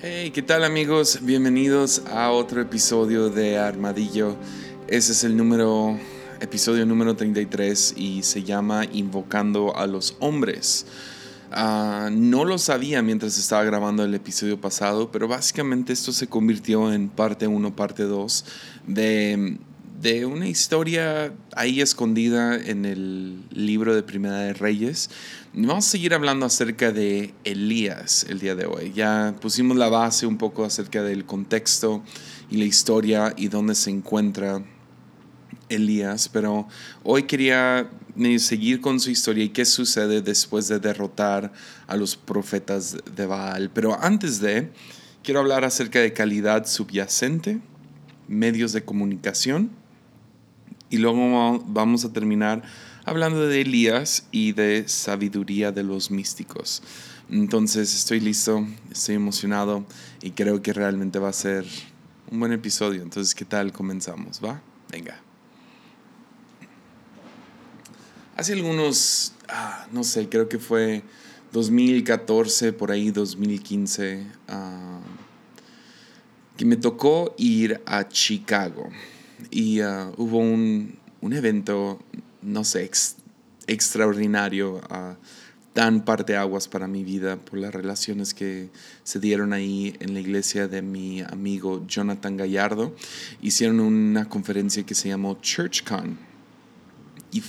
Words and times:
Hey, 0.00 0.30
¿qué 0.30 0.42
tal 0.42 0.62
amigos? 0.62 1.18
Bienvenidos 1.22 2.02
a 2.12 2.30
otro 2.30 2.60
episodio 2.60 3.30
de 3.30 3.58
Armadillo. 3.58 4.36
Ese 4.86 5.10
es 5.10 5.24
el 5.24 5.36
número, 5.36 5.98
episodio 6.40 6.86
número 6.86 7.16
33 7.16 7.94
y 7.96 8.22
se 8.22 8.44
llama 8.44 8.84
Invocando 8.92 9.74
a 9.74 9.88
los 9.88 10.16
Hombres. 10.20 10.86
Ah, 11.50 12.10
no 12.12 12.44
lo 12.44 12.58
sabía 12.58 13.02
mientras 13.02 13.38
estaba 13.38 13.64
grabando 13.64 14.04
el 14.04 14.14
episodio 14.14 14.60
pasado, 14.60 15.10
pero 15.10 15.26
básicamente 15.26 15.92
esto 15.94 16.12
se 16.12 16.28
convirtió 16.28 16.92
en 16.92 17.08
parte 17.08 17.48
1, 17.48 17.74
parte 17.74 18.04
2 18.04 18.44
de 18.86 19.58
de 20.00 20.26
una 20.26 20.46
historia 20.46 21.32
ahí 21.56 21.80
escondida 21.80 22.54
en 22.56 22.84
el 22.84 23.42
libro 23.50 23.96
de 23.96 24.04
Primera 24.04 24.38
de 24.38 24.52
Reyes. 24.52 25.10
Vamos 25.52 25.86
a 25.86 25.90
seguir 25.90 26.14
hablando 26.14 26.46
acerca 26.46 26.92
de 26.92 27.34
Elías 27.42 28.24
el 28.28 28.38
día 28.38 28.54
de 28.54 28.66
hoy. 28.66 28.92
Ya 28.94 29.34
pusimos 29.40 29.76
la 29.76 29.88
base 29.88 30.26
un 30.26 30.38
poco 30.38 30.64
acerca 30.64 31.02
del 31.02 31.24
contexto 31.24 32.04
y 32.48 32.58
la 32.58 32.64
historia 32.64 33.34
y 33.36 33.48
dónde 33.48 33.74
se 33.74 33.90
encuentra 33.90 34.62
Elías, 35.68 36.28
pero 36.28 36.68
hoy 37.02 37.24
quería 37.24 37.90
eh, 38.16 38.38
seguir 38.38 38.80
con 38.80 39.00
su 39.00 39.10
historia 39.10 39.44
y 39.44 39.48
qué 39.48 39.64
sucede 39.64 40.22
después 40.22 40.68
de 40.68 40.78
derrotar 40.78 41.52
a 41.88 41.96
los 41.96 42.16
profetas 42.16 42.96
de 43.16 43.26
Baal. 43.26 43.70
Pero 43.74 44.00
antes 44.00 44.40
de, 44.40 44.70
quiero 45.24 45.40
hablar 45.40 45.64
acerca 45.64 45.98
de 45.98 46.12
calidad 46.12 46.66
subyacente, 46.68 47.60
medios 48.28 48.72
de 48.72 48.84
comunicación 48.84 49.77
y 50.90 50.98
luego 50.98 51.62
vamos 51.66 52.04
a 52.04 52.12
terminar 52.12 52.62
hablando 53.04 53.46
de 53.46 53.62
Elías 53.62 54.26
y 54.30 54.52
de 54.52 54.88
sabiduría 54.88 55.72
de 55.72 55.82
los 55.82 56.10
místicos. 56.10 56.82
Entonces 57.30 57.94
estoy 57.94 58.20
listo, 58.20 58.66
estoy 58.90 59.16
emocionado 59.16 59.84
y 60.22 60.30
creo 60.30 60.62
que 60.62 60.72
realmente 60.72 61.18
va 61.18 61.28
a 61.28 61.32
ser 61.32 61.66
un 62.30 62.40
buen 62.40 62.52
episodio. 62.52 63.02
Entonces, 63.02 63.34
¿qué 63.34 63.44
tal 63.44 63.72
comenzamos? 63.72 64.40
¿Va? 64.42 64.60
Venga. 64.90 65.20
Hace 68.36 68.52
algunos, 68.52 69.34
ah, 69.48 69.86
no 69.92 70.04
sé, 70.04 70.28
creo 70.28 70.48
que 70.48 70.58
fue 70.58 71.02
2014, 71.52 72.72
por 72.72 72.90
ahí 72.90 73.10
2015, 73.10 74.26
ah, 74.48 75.00
que 76.56 76.64
me 76.64 76.76
tocó 76.76 77.34
ir 77.36 77.80
a 77.84 78.08
Chicago 78.08 78.88
y 79.50 79.82
uh, 79.82 80.12
hubo 80.16 80.38
un, 80.38 80.98
un, 81.20 81.32
evento, 81.32 81.98
no 82.42 82.64
sé, 82.64 82.90
extraordinario, 83.66 84.76
uh, 84.76 85.14
tan 85.72 86.04
aguas 86.36 86.66
para 86.66 86.88
mi 86.88 87.04
vida 87.04 87.36
por 87.36 87.58
las 87.60 87.72
relaciones 87.72 88.34
que 88.34 88.68
se 89.04 89.20
dieron 89.20 89.52
ahí 89.52 89.94
en 90.00 90.12
la 90.12 90.20
iglesia 90.20 90.66
de 90.66 90.82
mi 90.82 91.20
amigo 91.20 91.86
Jonathan 91.86 92.36
Gallardo. 92.36 92.96
Hicieron 93.42 93.78
una 93.78 94.28
conferencia 94.28 94.84
que 94.84 94.96
se 94.96 95.08
llamó 95.08 95.38
ChurchCon 95.40 96.18
y 97.30 97.42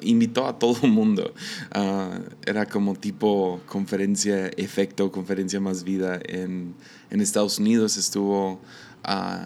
invitó 0.00 0.46
a 0.46 0.58
todo 0.58 0.78
el 0.82 0.90
mundo. 0.90 1.34
Uh, 1.74 2.22
era 2.46 2.64
como 2.64 2.94
tipo 2.94 3.60
conferencia 3.66 4.46
efecto, 4.56 5.12
conferencia 5.12 5.60
más 5.60 5.84
vida 5.84 6.18
en, 6.24 6.74
en 7.10 7.20
Estados 7.20 7.58
Unidos. 7.58 7.98
Estuvo 7.98 8.58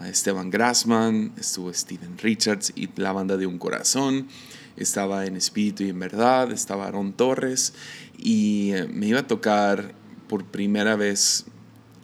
Esteban 0.07 0.49
Grassman, 0.49 1.33
estuvo 1.37 1.71
Steven 1.71 2.17
Richards 2.17 2.73
y 2.75 2.89
la 2.95 3.11
banda 3.11 3.37
de 3.37 3.45
Un 3.45 3.59
Corazón, 3.59 4.27
estaba 4.75 5.25
en 5.25 5.35
Espíritu 5.35 5.83
y 5.83 5.89
en 5.89 5.99
Verdad, 5.99 6.51
estaba 6.51 6.87
Aaron 6.87 7.13
Torres. 7.13 7.73
Y 8.17 8.71
eh, 8.71 8.87
me 8.87 9.07
iba 9.07 9.19
a 9.19 9.27
tocar 9.27 9.93
por 10.27 10.45
primera 10.45 10.95
vez 10.95 11.45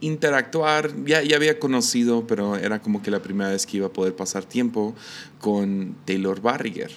interactuar, 0.02 0.92
ya, 1.06 1.24
ya 1.24 1.36
había 1.36 1.58
conocido, 1.58 2.28
pero 2.28 2.56
era 2.56 2.82
como 2.82 3.02
que 3.02 3.10
la 3.10 3.22
primera 3.24 3.50
vez 3.50 3.66
que 3.66 3.78
iba 3.78 3.88
a 3.88 3.94
poder 3.94 4.16
pasar 4.16 4.46
tiempo 4.46 4.94
con 5.40 5.96
Taylor 6.06 6.42
Barriger. 6.42 6.92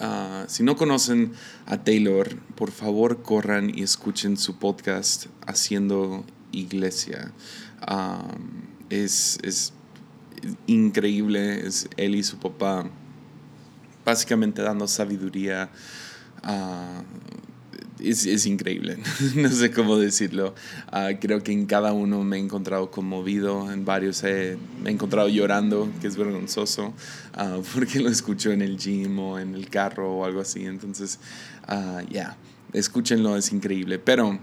Ah, 0.00 0.44
si 0.48 0.64
no 0.64 0.76
conocen 0.76 1.32
a 1.66 1.84
Taylor, 1.84 2.34
por 2.56 2.72
favor 2.72 3.22
corran 3.22 3.70
y 3.72 3.82
escuchen 3.82 4.36
su 4.36 4.58
podcast 4.58 5.26
Haciendo 5.46 6.24
Iglesia 6.50 7.32
es, 8.90 9.72
increíble, 10.66 11.66
es 11.66 11.88
él 11.96 12.16
y 12.16 12.22
su 12.22 12.38
papá 12.38 12.88
básicamente 14.04 14.62
dando 14.62 14.88
sabiduría. 14.88 15.70
es, 18.00 18.46
increíble, 18.46 18.98
no 19.36 19.48
sé 19.48 19.70
cómo 19.70 19.96
decirlo. 19.96 20.54
Ah, 20.90 21.10
creo 21.20 21.42
que 21.42 21.52
en 21.52 21.66
cada 21.66 21.92
uno 21.92 22.24
me 22.24 22.36
he 22.36 22.40
encontrado 22.40 22.90
conmovido, 22.90 23.70
en 23.72 23.84
varios 23.84 24.22
me 24.22 24.58
he 24.86 24.92
encontrado 24.92 25.28
llorando, 25.28 25.88
que 26.00 26.08
es 26.08 26.16
vergonzoso, 26.16 26.92
ah, 27.34 27.58
porque 27.74 28.00
lo 28.00 28.08
escucho 28.08 28.50
en 28.50 28.62
el 28.62 28.76
gym 28.76 29.18
o 29.18 29.38
en 29.38 29.54
el 29.54 29.68
carro 29.68 30.12
o 30.12 30.24
algo 30.24 30.40
así. 30.40 30.64
Entonces, 30.64 31.20
ya, 32.10 32.36
escúchenlo, 32.72 33.36
es 33.36 33.52
increíble. 33.52 33.98
Pero 33.98 34.38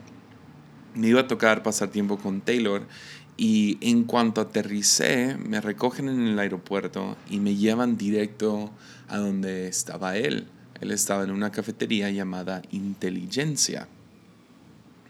me 0.96 1.08
iba 1.08 1.22
a 1.22 1.28
tocar 1.28 1.64
pasar 1.64 1.90
tiempo 1.90 2.18
con 2.18 2.42
Taylor 2.42 2.88
y 3.38 3.78
en 3.82 4.04
cuanto 4.04 4.42
aterricé, 4.42 5.38
me 5.38 5.62
recogen 5.62 6.10
en 6.10 6.26
el 6.26 6.40
aeropuerto 6.40 7.16
y 7.30 7.40
me 7.40 7.56
llevan 7.56 7.96
directo 7.96 8.72
a 9.08 9.18
donde 9.18 9.68
estaba 9.68 10.18
él. 10.18 10.48
Él 10.82 10.92
estaba 10.92 11.24
en 11.24 11.30
una 11.30 11.52
cafetería 11.52 12.10
llamada 12.10 12.64
Inteligencia. 12.72 13.88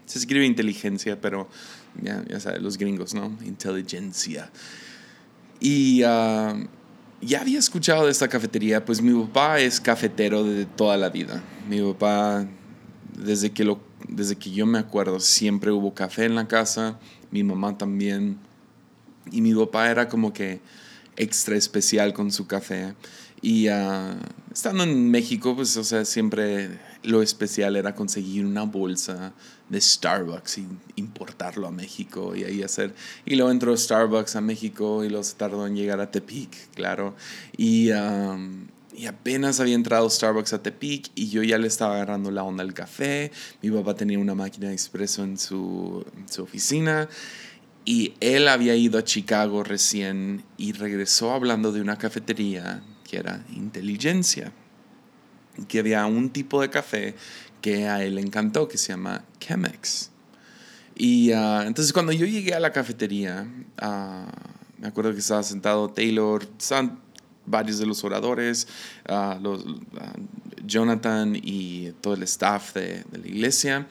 Se 0.04 0.18
escribe 0.18 0.44
inteligencia, 0.44 1.20
pero 1.20 1.48
ya, 2.02 2.22
ya 2.28 2.38
sabes, 2.40 2.62
los 2.62 2.78
gringos, 2.78 3.14
¿no? 3.14 3.36
Inteligencia. 3.44 4.50
Y 5.60 6.02
ah, 6.04 6.54
ya 7.20 7.40
había 7.40 7.58
escuchado 7.58 8.06
de 8.06 8.12
esta 8.12 8.28
cafetería, 8.28 8.84
pues 8.84 9.02
mi 9.02 9.18
papá 9.24 9.60
es 9.60 9.80
cafetero 9.80 10.44
de 10.44 10.66
toda 10.66 10.96
la 10.96 11.08
vida. 11.08 11.42
Mi 11.68 11.80
papá, 11.80 12.46
desde 13.16 13.50
que, 13.50 13.64
lo, 13.64 13.80
desde 14.06 14.36
que 14.36 14.50
yo 14.50 14.66
me 14.66 14.78
acuerdo, 14.78 15.18
siempre 15.20 15.70
hubo 15.72 15.94
café 15.94 16.24
en 16.26 16.34
la 16.34 16.46
casa 16.46 16.98
mi 17.30 17.44
mamá 17.44 17.76
también. 17.78 18.38
Y 19.30 19.40
mi 19.40 19.54
papá 19.54 19.90
era 19.90 20.08
como 20.08 20.32
que 20.32 20.60
extra 21.16 21.56
especial 21.56 22.12
con 22.12 22.32
su 22.32 22.46
café. 22.46 22.94
Y 23.40 23.68
uh, 23.68 24.16
estando 24.52 24.82
en 24.82 25.10
México, 25.10 25.54
pues, 25.54 25.76
o 25.76 25.84
sea, 25.84 26.04
siempre 26.04 26.70
lo 27.02 27.22
especial 27.22 27.76
era 27.76 27.94
conseguir 27.94 28.44
una 28.44 28.64
bolsa 28.64 29.32
de 29.68 29.80
Starbucks 29.80 30.58
y 30.58 30.66
importarlo 30.96 31.68
a 31.68 31.70
México 31.70 32.34
y 32.34 32.44
ahí 32.44 32.62
hacer. 32.62 32.94
Y 33.24 33.36
luego 33.36 33.50
entró 33.50 33.76
Starbucks 33.76 34.36
a 34.36 34.40
México 34.40 35.04
y 35.04 35.22
se 35.22 35.34
tardó 35.34 35.66
en 35.66 35.76
llegar 35.76 36.00
a 36.00 36.10
Tepic, 36.10 36.70
claro. 36.74 37.14
Y, 37.56 37.92
um, 37.92 38.66
y 38.98 39.06
apenas 39.06 39.60
había 39.60 39.76
entrado 39.76 40.10
Starbucks 40.10 40.54
a 40.54 40.62
Tepic 40.62 41.12
y 41.14 41.28
yo 41.28 41.44
ya 41.44 41.56
le 41.56 41.68
estaba 41.68 41.94
agarrando 41.94 42.32
la 42.32 42.42
onda 42.42 42.64
al 42.64 42.74
café. 42.74 43.30
Mi 43.62 43.70
papá 43.70 43.94
tenía 43.94 44.18
una 44.18 44.34
máquina 44.34 44.68
de 44.68 44.74
expreso 44.74 45.22
en 45.22 45.38
su, 45.38 46.04
su 46.28 46.42
oficina 46.42 47.08
y 47.84 48.14
él 48.18 48.48
había 48.48 48.74
ido 48.74 48.98
a 48.98 49.04
Chicago 49.04 49.62
recién 49.62 50.42
y 50.56 50.72
regresó 50.72 51.32
hablando 51.32 51.70
de 51.70 51.80
una 51.80 51.96
cafetería 51.96 52.82
que 53.08 53.18
era 53.18 53.44
Inteligencia, 53.54 54.52
que 55.68 55.78
había 55.78 56.04
un 56.06 56.30
tipo 56.30 56.60
de 56.60 56.68
café 56.68 57.14
que 57.62 57.86
a 57.86 58.02
él 58.02 58.16
le 58.16 58.20
encantó, 58.20 58.66
que 58.66 58.78
se 58.78 58.88
llama 58.88 59.24
Chemex. 59.38 60.10
Y 60.96 61.32
uh, 61.32 61.60
entonces 61.62 61.92
cuando 61.92 62.10
yo 62.10 62.26
llegué 62.26 62.52
a 62.52 62.58
la 62.60 62.72
cafetería, 62.72 63.46
uh, 63.80 64.80
me 64.80 64.88
acuerdo 64.88 65.12
que 65.12 65.20
estaba 65.20 65.44
sentado 65.44 65.88
Taylor, 65.88 66.48
estaban 66.58 66.98
varios 67.50 67.78
de 67.78 67.86
los 67.86 68.04
oradores, 68.04 68.68
uh, 69.08 69.40
los, 69.40 69.64
Jonathan 70.64 71.34
y 71.34 71.92
todo 72.00 72.14
el 72.14 72.22
staff 72.24 72.74
de, 72.74 73.04
la 73.10 73.26
iglesia. 73.26 73.88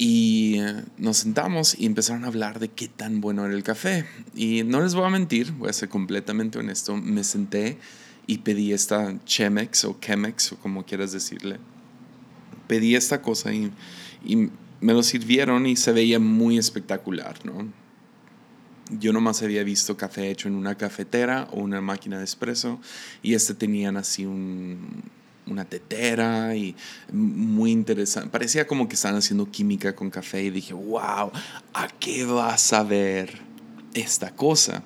Y 0.00 0.60
nos 0.96 1.16
sentamos 1.16 1.76
y 1.76 1.86
empezaron 1.86 2.24
a 2.24 2.28
hablar 2.28 2.60
de 2.60 2.68
qué 2.68 2.86
tan 2.86 3.20
bueno 3.20 3.44
era 3.44 3.54
el 3.54 3.64
café. 3.64 4.04
Y 4.34 4.62
no 4.62 4.80
les 4.80 4.94
voy 4.94 5.04
a 5.04 5.10
mentir, 5.10 5.52
voy 5.52 5.70
a 5.70 5.72
ser 5.72 5.88
completamente 5.88 6.58
honesto, 6.58 6.96
me 6.96 7.24
senté 7.24 7.78
y 8.28 8.38
pedí 8.38 8.72
esta 8.72 9.18
Chemex 9.24 9.84
o 9.86 9.98
Chemex 10.00 10.52
o 10.52 10.56
como 10.56 10.84
quieras 10.84 11.10
decirle. 11.10 11.58
Pedí 12.68 12.94
esta 12.94 13.22
cosa 13.22 13.52
y, 13.52 13.72
y 14.24 14.50
me 14.80 14.92
lo 14.92 15.02
sirvieron 15.02 15.66
y 15.66 15.74
se 15.74 15.92
veía 15.92 16.20
muy 16.20 16.58
espectacular, 16.58 17.44
¿no? 17.44 17.72
Yo 18.90 19.12
nomás 19.12 19.42
había 19.42 19.62
visto 19.64 19.96
café 19.96 20.30
hecho 20.30 20.48
en 20.48 20.54
una 20.54 20.76
cafetera 20.76 21.48
o 21.52 21.60
una 21.60 21.80
máquina 21.80 22.18
de 22.18 22.24
espresso 22.24 22.80
y 23.22 23.34
este 23.34 23.54
tenían 23.54 23.96
así 23.96 24.24
un, 24.24 25.02
una 25.46 25.64
tetera 25.64 26.54
y 26.56 26.74
muy 27.12 27.70
interesante. 27.70 28.30
Parecía 28.30 28.66
como 28.66 28.88
que 28.88 28.94
estaban 28.94 29.18
haciendo 29.18 29.50
química 29.50 29.94
con 29.94 30.10
café 30.10 30.42
y 30.42 30.50
dije, 30.50 30.74
wow, 30.74 31.30
¿a 31.74 31.88
qué 31.98 32.24
va 32.24 32.54
a 32.54 32.58
saber 32.58 33.40
esta 33.94 34.34
cosa? 34.34 34.82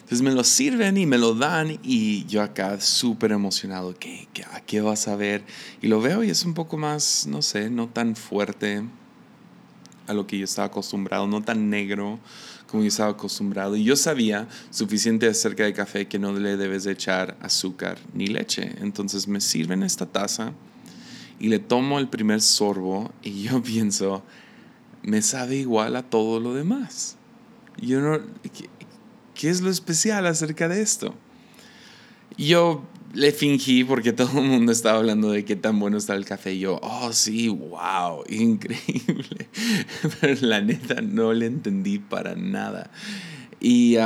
Entonces 0.00 0.22
me 0.22 0.30
lo 0.32 0.44
sirven 0.44 0.96
y 0.96 1.06
me 1.06 1.18
lo 1.18 1.34
dan 1.34 1.80
y 1.82 2.24
yo 2.26 2.42
acá 2.42 2.80
súper 2.80 3.32
emocionado, 3.32 3.94
¿qué, 3.98 4.28
qué, 4.32 4.44
a 4.44 4.60
qué 4.60 4.80
va 4.80 4.92
a 4.92 4.96
saber? 4.96 5.42
Y 5.82 5.88
lo 5.88 6.00
veo 6.00 6.22
y 6.22 6.30
es 6.30 6.44
un 6.44 6.54
poco 6.54 6.76
más, 6.76 7.26
no 7.26 7.42
sé, 7.42 7.70
no 7.70 7.88
tan 7.88 8.14
fuerte. 8.14 8.84
a 10.06 10.14
lo 10.14 10.28
que 10.28 10.38
yo 10.38 10.44
estaba 10.44 10.68
acostumbrado, 10.68 11.26
no 11.26 11.42
tan 11.42 11.70
negro 11.70 12.20
como 12.66 12.82
yo 12.82 12.88
estaba 12.88 13.10
acostumbrado. 13.10 13.76
Y 13.76 13.84
yo 13.84 13.96
sabía 13.96 14.48
suficiente 14.70 15.28
acerca 15.28 15.64
del 15.64 15.74
café 15.74 16.06
que 16.06 16.18
no 16.18 16.32
le 16.32 16.56
debes 16.56 16.84
de 16.84 16.92
echar 16.92 17.36
azúcar 17.40 17.98
ni 18.14 18.26
leche. 18.26 18.74
Entonces 18.80 19.28
me 19.28 19.40
sirven 19.40 19.82
esta 19.82 20.06
taza 20.06 20.52
y 21.38 21.48
le 21.48 21.58
tomo 21.58 21.98
el 21.98 22.08
primer 22.08 22.40
sorbo 22.40 23.12
y 23.22 23.42
yo 23.42 23.62
pienso, 23.62 24.22
me 25.02 25.22
sabe 25.22 25.56
igual 25.56 25.96
a 25.96 26.02
todo 26.02 26.40
lo 26.40 26.54
demás. 26.54 27.16
Yo 27.80 28.00
no, 28.00 28.20
¿qué, 28.42 28.68
qué 29.34 29.50
es 29.50 29.60
lo 29.60 29.70
especial 29.70 30.26
acerca 30.26 30.68
de 30.68 30.82
esto? 30.82 31.14
Yo 32.36 32.82
le 33.16 33.32
fingí 33.32 33.82
porque 33.82 34.12
todo 34.12 34.40
el 34.40 34.46
mundo 34.46 34.72
estaba 34.72 34.98
hablando 34.98 35.30
de 35.30 35.44
qué 35.44 35.56
tan 35.56 35.80
bueno 35.80 35.96
está 35.96 36.14
el 36.14 36.26
café. 36.26 36.52
Y 36.52 36.60
yo, 36.60 36.78
oh 36.82 37.12
sí, 37.14 37.48
wow, 37.48 38.22
increíble. 38.28 39.48
Pero 40.20 40.36
la 40.42 40.60
neta 40.60 41.00
no 41.00 41.32
le 41.32 41.46
entendí 41.46 41.98
para 41.98 42.36
nada. 42.36 42.90
Y 43.58 43.96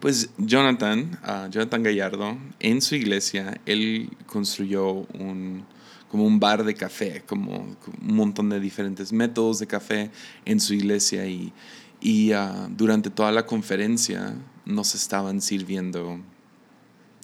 pues 0.00 0.30
Jonathan, 0.38 1.18
uh, 1.24 1.50
Jonathan 1.50 1.82
Gallardo, 1.82 2.38
en 2.60 2.80
su 2.80 2.94
iglesia, 2.94 3.60
él 3.66 4.10
construyó 4.26 5.04
un, 5.18 5.64
como 6.08 6.24
un 6.24 6.38
bar 6.38 6.64
de 6.64 6.74
café, 6.74 7.24
como 7.26 7.76
un 8.00 8.14
montón 8.14 8.48
de 8.48 8.60
diferentes 8.60 9.12
métodos 9.12 9.58
de 9.58 9.66
café 9.66 10.12
en 10.44 10.60
su 10.60 10.72
iglesia. 10.72 11.26
Y, 11.26 11.52
y 12.00 12.32
uh, 12.32 12.68
durante 12.70 13.10
toda 13.10 13.32
la 13.32 13.44
conferencia 13.44 14.36
nos 14.64 14.94
estaban 14.94 15.40
sirviendo 15.40 16.20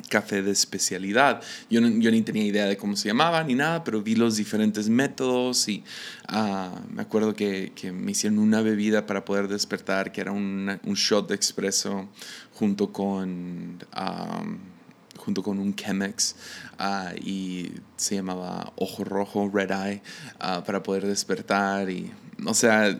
café 0.08 0.43
de 0.43 0.50
especialidad. 0.50 1.43
Yo, 1.70 1.81
yo 1.81 2.10
ni 2.10 2.22
tenía 2.22 2.44
idea 2.44 2.66
de 2.66 2.76
cómo 2.76 2.96
se 2.96 3.08
llamaba 3.08 3.43
ni 3.44 3.54
nada, 3.54 3.84
pero 3.84 4.02
vi 4.02 4.14
los 4.14 4.37
diferentes 4.37 4.88
métodos 4.88 5.69
y 5.69 5.84
uh, 6.32 6.94
me 6.94 7.02
acuerdo 7.02 7.34
que, 7.34 7.72
que, 7.75 7.93
me 7.93 8.12
hicieron 8.12 8.38
una 8.38 8.60
bebida 8.62 9.06
para 9.06 9.25
poder 9.25 9.49
despertar, 9.49 10.12
que 10.12 10.20
era 10.20 10.32
un 10.32 10.78
shot 10.94 11.28
de 11.28 11.34
expreso 11.34 12.08
junto 12.54 12.93
con... 12.93 13.78
Um, 13.96 14.72
junto 15.16 15.43
con 15.43 15.60
un 15.60 15.75
Chemex 15.76 16.34
uh, 16.81 17.16
y 17.20 17.72
se 17.96 18.16
llamaba 18.16 18.72
Ojo 18.76 19.04
Rojo, 19.04 19.49
Red 19.52 19.70
Eye, 19.70 20.02
uh, 20.40 20.64
para 20.64 20.82
poder 20.82 21.06
despertar 21.06 21.88
y, 21.90 22.12
o 22.44 22.54
sea, 22.54 22.96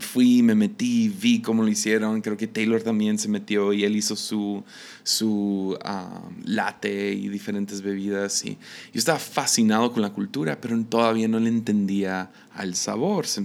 fui, 0.00 0.42
me 0.42 0.54
metí, 0.54 1.08
vi 1.08 1.40
cómo 1.40 1.62
lo 1.62 1.68
hicieron. 1.68 2.20
Creo 2.20 2.36
que 2.36 2.46
Taylor 2.46 2.82
también 2.82 3.18
se 3.18 3.28
metió 3.28 3.72
y 3.72 3.84
él 3.84 3.96
hizo 3.96 4.16
su, 4.16 4.64
su 5.02 5.78
um, 5.84 6.34
latte 6.44 7.12
y 7.12 7.28
diferentes 7.28 7.82
bebidas. 7.82 8.44
Y 8.44 8.58
yo 8.92 8.98
estaba 8.98 9.18
fascinado 9.18 9.92
con 9.92 10.02
la 10.02 10.10
cultura, 10.10 10.60
pero 10.60 10.78
todavía 10.84 11.28
no 11.28 11.40
le 11.40 11.48
entendía 11.48 12.30
al 12.54 12.74
sabor. 12.74 13.26
Se, 13.26 13.42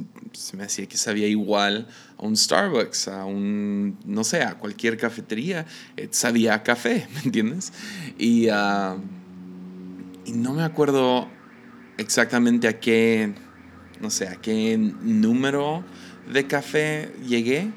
me 0.55 0.63
hacía 0.63 0.85
que 0.87 0.97
sabía 0.97 1.27
igual 1.27 1.87
a 2.17 2.25
un 2.25 2.35
Starbucks, 2.35 3.07
a 3.07 3.25
un, 3.25 3.97
no 4.05 4.23
sé, 4.23 4.43
a 4.43 4.55
cualquier 4.55 4.97
cafetería. 4.97 5.65
Eh, 5.97 6.09
sabía 6.11 6.55
a 6.55 6.63
café, 6.63 7.07
¿me 7.15 7.21
entiendes? 7.21 7.73
Y, 8.17 8.49
uh, 8.49 8.99
y 10.25 10.31
no 10.33 10.53
me 10.53 10.63
acuerdo 10.63 11.27
exactamente 11.97 12.67
a 12.67 12.79
qué, 12.79 13.33
no 13.99 14.09
sé, 14.09 14.27
a 14.27 14.35
qué 14.35 14.77
número 14.77 15.83
de 16.31 16.47
café 16.47 17.13
llegué 17.25 17.71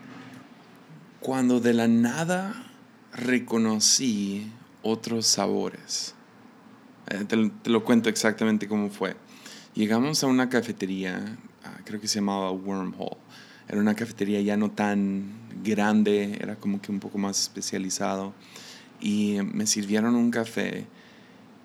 cuando 1.20 1.60
de 1.60 1.74
la 1.74 1.88
nada 1.88 2.54
reconocí 3.12 4.52
otros 4.82 5.26
sabores. 5.26 6.14
Eh, 7.08 7.24
te, 7.24 7.70
lo 7.70 7.84
cuento 7.84 8.08
exactamente 8.08 8.68
cómo 8.68 8.90
fue. 8.90 9.16
Llegamos 9.74 10.22
a 10.22 10.26
una 10.26 10.48
cafetería, 10.48 11.36
ah, 11.64 11.78
creo 11.84 12.00
que 12.00 12.08
se 12.08 12.16
llamaba 12.20 12.50
Wormhole. 12.52 13.16
Era 13.68 13.80
una 13.80 13.94
cafetería 13.94 14.40
ya 14.40 14.56
no 14.56 14.70
tan 14.70 15.24
grande, 15.64 16.38
era 16.40 16.56
como 16.56 16.80
que 16.80 16.92
un 16.92 17.00
poco 17.00 17.18
más 17.18 17.40
especializado. 17.40 18.32
Y 19.00 19.38
me 19.42 19.66
sirvieron 19.66 20.14
un 20.14 20.30
café 20.30 20.86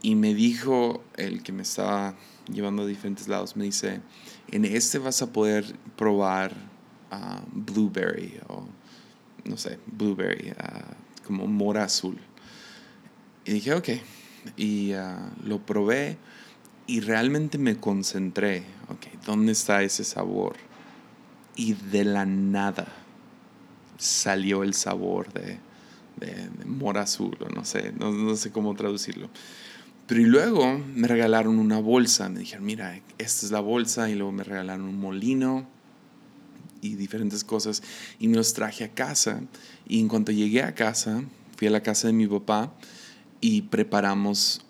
y 0.01 0.16
me 0.16 0.34
dijo 0.34 1.04
el 1.16 1.44
que 1.44 1.51
me 1.51 1.62
estaba 1.62 2.16
llevando 2.51 2.84
a 2.84 2.86
diferentes 2.88 3.27
lados, 3.27 3.56
me 3.56 3.66
dice, 3.66 4.01
en 4.50 4.66
este 4.66 4.98
vas 4.98 5.22
a 5.22 5.31
poder 5.31 5.75
probar 5.95 6.70
blueberry 7.54 8.40
o 8.48 8.66
no 9.46 9.58
sé, 9.58 9.80
blueberry, 9.86 10.54
como 11.25 11.48
mora 11.48 11.84
azul. 11.84 12.18
Y 13.46 13.54
dije, 13.54 13.74
ok. 13.74 13.90
Y 14.58 14.94
uh, 14.94 15.48
lo 15.48 15.60
probé 15.66 16.18
y 16.88 17.00
realmente 17.00 17.58
me 17.58 17.78
concentré, 17.78 18.63
ok, 18.90 19.24
¿dónde 19.25 19.52
está 19.52 19.84
ese 19.84 20.04
sabor? 20.04 20.56
Y 21.56 21.74
de 21.74 22.04
la 22.04 22.25
nada 22.25 22.88
salió 23.98 24.63
el 24.63 24.74
sabor 24.74 25.31
de, 25.31 25.60
de, 26.18 26.66
mora 26.66 27.02
azul, 27.02 27.38
o 27.40 27.50
no 27.50 27.66
sé, 27.66 27.94
no, 27.98 28.12
no 28.12 28.36
sé 28.36 28.52
cómo 28.52 28.75
traducirlo. 28.75 29.30
Pero 30.08 30.22
y 30.22 30.25
luego 30.25 30.80
me 30.94 31.08
regalaron 31.08 31.60
una 31.60 31.80
bolsa, 31.80 32.30
me 32.30 32.40
dijeron, 32.40 32.66
mira, 32.66 33.00
esta 33.19 33.46
es 33.46 33.52
la 33.52 33.60
bolsa, 33.60 34.10
y 34.10 34.16
luego 34.16 34.31
me 34.31 34.44
regalaron 34.44 34.86
un 34.86 35.00
molino 35.00 35.68
y 36.81 36.95
diferentes 36.95 37.44
cosas 37.44 37.81
y 38.19 38.28
me 38.28 38.36
los 38.36 38.54
traje 38.54 38.83
a 38.83 38.89
casa. 38.89 39.42
Y 39.88 40.00
en 40.00 40.07
cuanto 40.07 40.31
llegué 40.31 40.63
a 40.63 40.75
casa, 40.75 41.24
fui 41.57 41.68
a 41.68 41.72
la 41.72 41.83
casa 41.83 42.07
de 42.07 42.13
mi 42.13 42.28
papá 42.28 42.74
y 43.39 43.63
preparamos 43.63 44.62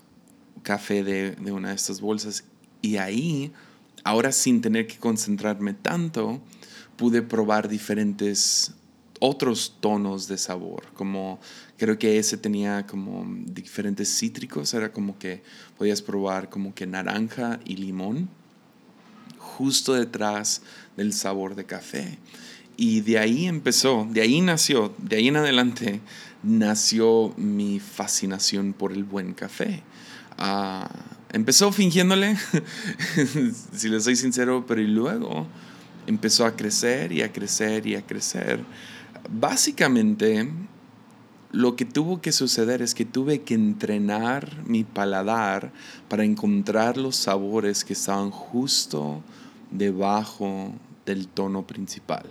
café 0.64 1.04
de, 1.04 1.32
de 1.32 1.52
una 1.52 1.70
de 1.70 1.76
estas 1.76 2.02
bolsas. 2.02 2.44
Y 2.82 2.98
ahí, 2.98 3.52
ahora 4.04 4.32
sin 4.32 4.62
tener 4.62 4.88
que 4.88 4.98
concentrarme 4.98 5.74
tanto, 5.74 6.42
pude 6.98 7.22
probar 7.22 7.68
diferentes 7.68 8.74
otros 9.24 9.78
tonos 9.80 10.28
de 10.28 10.40
sabor, 10.40 10.88
como 10.96 11.40
creo 11.78 12.00
que 12.00 12.18
ese 12.18 12.38
tenía 12.38 12.88
como 12.88 13.24
diferentes 13.46 14.18
cítricos, 14.18 14.74
era 14.74 14.92
como 14.92 15.20
que 15.20 15.44
podías 15.78 16.02
probar 16.02 16.50
como 16.50 16.74
que 16.74 16.88
naranja 16.88 17.60
y 17.64 17.76
limón 17.76 18.30
justo 19.62 19.94
detrás 19.94 20.64
del 20.98 21.14
sabor 21.14 21.54
de 21.54 21.66
café. 21.66 22.18
Y 22.78 23.02
de 23.02 23.20
ahí 23.20 23.46
empezó, 23.46 24.08
de 24.10 24.22
ahí 24.22 24.42
nació, 24.42 24.92
de 24.98 25.18
ahí 25.18 25.28
en 25.28 25.36
adelante 25.36 26.02
nació 26.42 27.32
mi 27.38 27.80
fascinación 27.80 28.74
por 28.74 28.92
el 28.92 29.04
buen 29.04 29.36
café. 29.36 29.84
Uh, 30.40 30.88
empezó 31.32 31.72
fingiéndole, 31.72 32.36
si 33.72 33.88
le 33.88 34.02
soy 34.02 34.16
sincero, 34.16 34.66
pero 34.68 34.82
luego 34.82 35.46
empezó 36.08 36.48
a 36.48 36.56
crecer 36.56 37.12
y 37.12 37.22
a 37.22 37.32
crecer 37.32 37.86
y 37.86 37.94
a 37.94 38.02
crecer. 38.02 38.62
Básicamente, 39.30 40.50
lo 41.52 41.76
que 41.76 41.86
tuvo 41.86 42.20
que 42.20 42.32
suceder 42.32 42.82
es 42.82 42.96
que 42.96 43.06
tuve 43.06 43.42
que 43.42 43.54
entrenar 43.54 44.64
mi 44.66 44.86
paladar 44.86 45.72
para 46.10 46.24
encontrar 46.24 46.98
los 46.98 47.16
sabores 47.16 47.86
que 47.86 47.94
estaban 47.94 48.32
justo 48.32 49.22
debajo 49.72 50.74
del 51.06 51.28
tono 51.28 51.66
principal, 51.66 52.30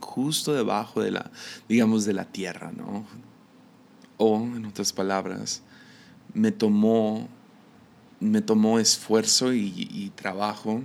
justo 0.00 0.52
debajo 0.52 1.02
de 1.02 1.10
la, 1.10 1.30
digamos, 1.68 2.04
de 2.04 2.12
la 2.12 2.26
tierra, 2.26 2.72
¿no? 2.72 3.04
O, 4.18 4.36
en 4.38 4.66
otras 4.66 4.92
palabras, 4.92 5.62
me 6.34 6.52
tomó, 6.52 7.28
me 8.20 8.42
tomó 8.42 8.78
esfuerzo 8.78 9.52
y, 9.52 9.88
y 9.90 10.12
trabajo 10.14 10.82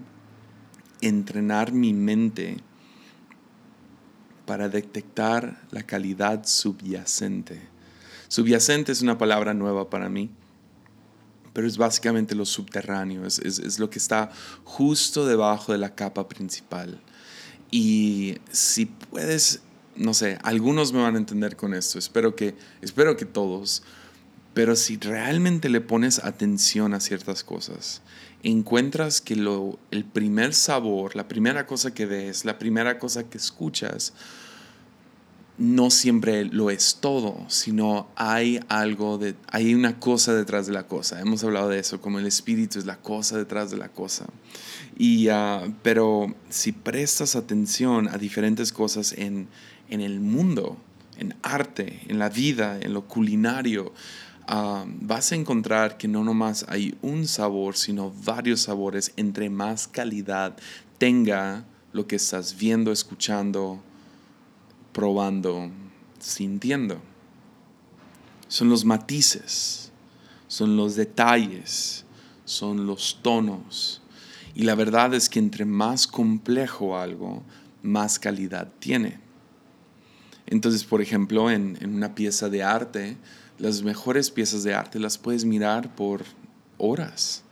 entrenar 1.02 1.74
mi 1.74 1.94
mente 1.94 2.58
para 4.46 4.70
detectar 4.70 5.62
la 5.72 5.84
calidad 5.84 6.46
subyacente. 6.46 7.62
Subyacente 8.30 8.92
es 8.92 9.02
una 9.02 9.18
palabra 9.18 9.54
nueva 9.54 9.90
para 9.90 10.10
mí 10.10 10.30
pero 11.56 11.68
es 11.68 11.78
básicamente 11.78 12.36
lo 12.36 12.46
subterráneo, 12.46 13.26
es, 13.26 13.40
es, 13.40 13.60
es, 13.60 13.80
lo 13.80 13.90
que 13.90 13.98
está 13.98 14.30
justo 14.66 15.26
debajo 15.26 15.72
de 15.72 15.78
la 15.78 15.96
capa 15.96 16.28
principal. 16.28 17.00
Y 17.72 18.36
si 18.52 18.88
puedes, 18.88 19.62
no 19.96 20.14
sé, 20.14 20.38
algunos 20.44 20.92
me 20.92 21.02
van 21.02 21.16
a 21.16 21.18
entender 21.18 21.56
con 21.56 21.74
esto, 21.74 21.98
espero 21.98 22.36
que, 22.36 22.56
espero 22.82 23.16
que 23.16 23.24
todos, 23.24 23.84
pero 24.54 24.76
si 24.76 24.98
realmente 24.98 25.70
le 25.70 25.80
pones 25.80 26.22
atención 26.26 26.94
a 26.94 27.00
ciertas 27.00 27.46
cosas, 27.46 28.02
encuentras 28.44 29.22
que 29.22 29.38
lo, 29.38 29.80
el 29.92 30.04
primer 30.04 30.54
sabor, 30.54 31.16
la 31.16 31.30
primera 31.30 31.66
cosa 31.66 31.94
que 31.94 32.06
ves, 32.06 32.44
la 32.44 32.60
primera 32.60 33.00
cosa 33.00 33.30
que 33.30 33.38
escuchas, 33.38 34.12
no 35.58 35.90
siempre 35.90 36.46
lo 36.46 36.70
es 36.70 36.98
todo, 37.00 37.46
sino 37.48 38.08
hay 38.16 38.60
algo 38.68 39.18
de, 39.18 39.36
hay 39.48 39.74
una 39.74 40.00
cosa 40.00 40.34
detrás 40.34 40.68
de 40.68 40.74
la 40.74 40.88
cosa. 40.88 41.22
Hemos 41.22 41.44
hablado 41.44 41.70
de 41.70 41.80
eso, 41.80 42.02
como 42.02 42.20
el 42.20 42.28
espíritu 42.28 42.78
es 42.78 42.86
la 42.86 42.98
cosa 42.98 43.38
detrás 43.38 43.72
de 43.72 43.78
la 43.78 43.90
cosa. 43.90 44.26
Y, 44.98 45.30
uh, 45.30 45.74
pero 45.82 46.36
si 46.50 46.74
prestas 46.74 47.36
atención 47.36 48.10
a 48.10 48.18
diferentes 48.18 48.74
cosas 48.74 49.14
en, 49.14 49.48
en, 49.90 50.02
el 50.02 50.20
mundo, 50.20 50.78
en 51.18 51.36
arte, 51.42 52.02
en 52.08 52.20
la 52.20 52.30
vida, 52.30 52.78
en 52.82 52.94
lo 52.94 53.08
culinario, 53.08 53.94
uh, 54.50 54.86
vas 55.00 55.32
a 55.32 55.36
encontrar 55.36 55.98
que 55.98 56.10
no 56.10 56.26
nomás 56.26 56.66
hay 56.68 56.98
un 57.02 57.28
sabor, 57.28 57.78
sino 57.78 58.12
varios 58.26 58.62
sabores. 58.62 59.14
Entre 59.16 59.50
más 59.50 59.88
calidad 59.88 60.58
tenga 60.98 61.64
lo 61.94 62.08
que 62.08 62.18
estás 62.18 62.58
viendo, 62.58 62.92
escuchando, 62.92 63.82
probando, 64.96 65.70
sintiendo. 66.20 67.02
Son 68.48 68.70
los 68.70 68.86
matices, 68.86 69.92
son 70.48 70.78
los 70.78 70.96
detalles, 70.96 72.06
son 72.46 72.88
los 72.88 73.20
tonos. 73.22 74.02
Y 74.56 74.64
la 74.64 74.74
verdad 74.74 75.14
es 75.14 75.28
que 75.28 75.40
entre 75.40 75.66
más 75.66 76.08
complejo 76.08 76.98
algo, 76.98 77.44
más 77.84 78.18
calidad 78.20 78.72
tiene. 78.80 79.20
Entonces, 80.46 80.86
por 80.86 81.02
ejemplo, 81.02 81.52
en, 81.52 81.78
una 81.84 82.16
pieza 82.16 82.48
de 82.48 82.64
arte, 82.64 83.18
las 83.60 83.84
mejores 83.84 84.32
piezas 84.32 84.64
de 84.64 84.76
arte 84.76 84.98
las 84.98 85.18
puedes 85.18 85.44
mirar 85.44 85.94
por 85.94 86.24
horas. 86.78 87.44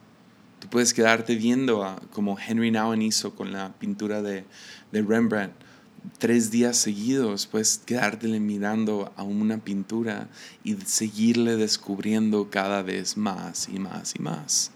Tú 0.59 0.69
puedes 0.69 0.93
quedarte 0.93 1.35
viendo 1.35 2.00
como 2.13 2.39
Henry 2.39 2.71
Nouwen 2.71 3.01
hizo 3.01 3.35
con 3.35 3.51
la 3.51 3.73
pintura 3.73 4.21
de, 4.21 4.45
de 4.93 5.01
Rembrandt 5.01 5.62
tres 6.17 6.51
días 6.51 6.77
seguidos, 6.77 7.48
puedes 7.48 7.77
quedarte 7.77 8.27
mirando 8.39 9.12
a 9.15 9.24
una 9.24 9.57
pintura 9.57 10.29
y 10.63 10.75
seguirle 10.86 11.55
descubriendo 11.55 12.50
cada 12.50 12.81
vez 12.81 13.17
más 13.17 13.69
y 13.69 13.79
más 13.79 14.13
y 14.17 14.22
más. 14.22 14.72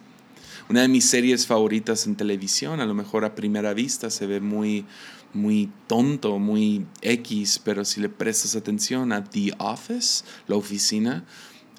Una 0.69 0.81
de 0.81 0.87
mis 0.89 1.05
series 1.05 1.47
favoritas 1.47 2.07
en 2.07 2.15
televisión, 2.15 2.81
a 2.81 2.85
lo 2.85 2.93
mejor 2.93 3.23
a 3.23 3.35
primera 3.35 3.73
vista 3.73 4.09
se 4.09 4.27
ve 4.27 4.41
muy, 4.41 4.85
muy 5.33 5.71
tonto, 5.87 6.39
muy 6.39 6.85
X, 7.01 7.61
pero 7.63 7.85
si 7.85 8.01
le 8.01 8.09
prestas 8.09 8.55
atención 8.55 9.13
a 9.13 9.23
The 9.23 9.53
Office, 9.59 10.25
la 10.47 10.57
oficina, 10.57 11.23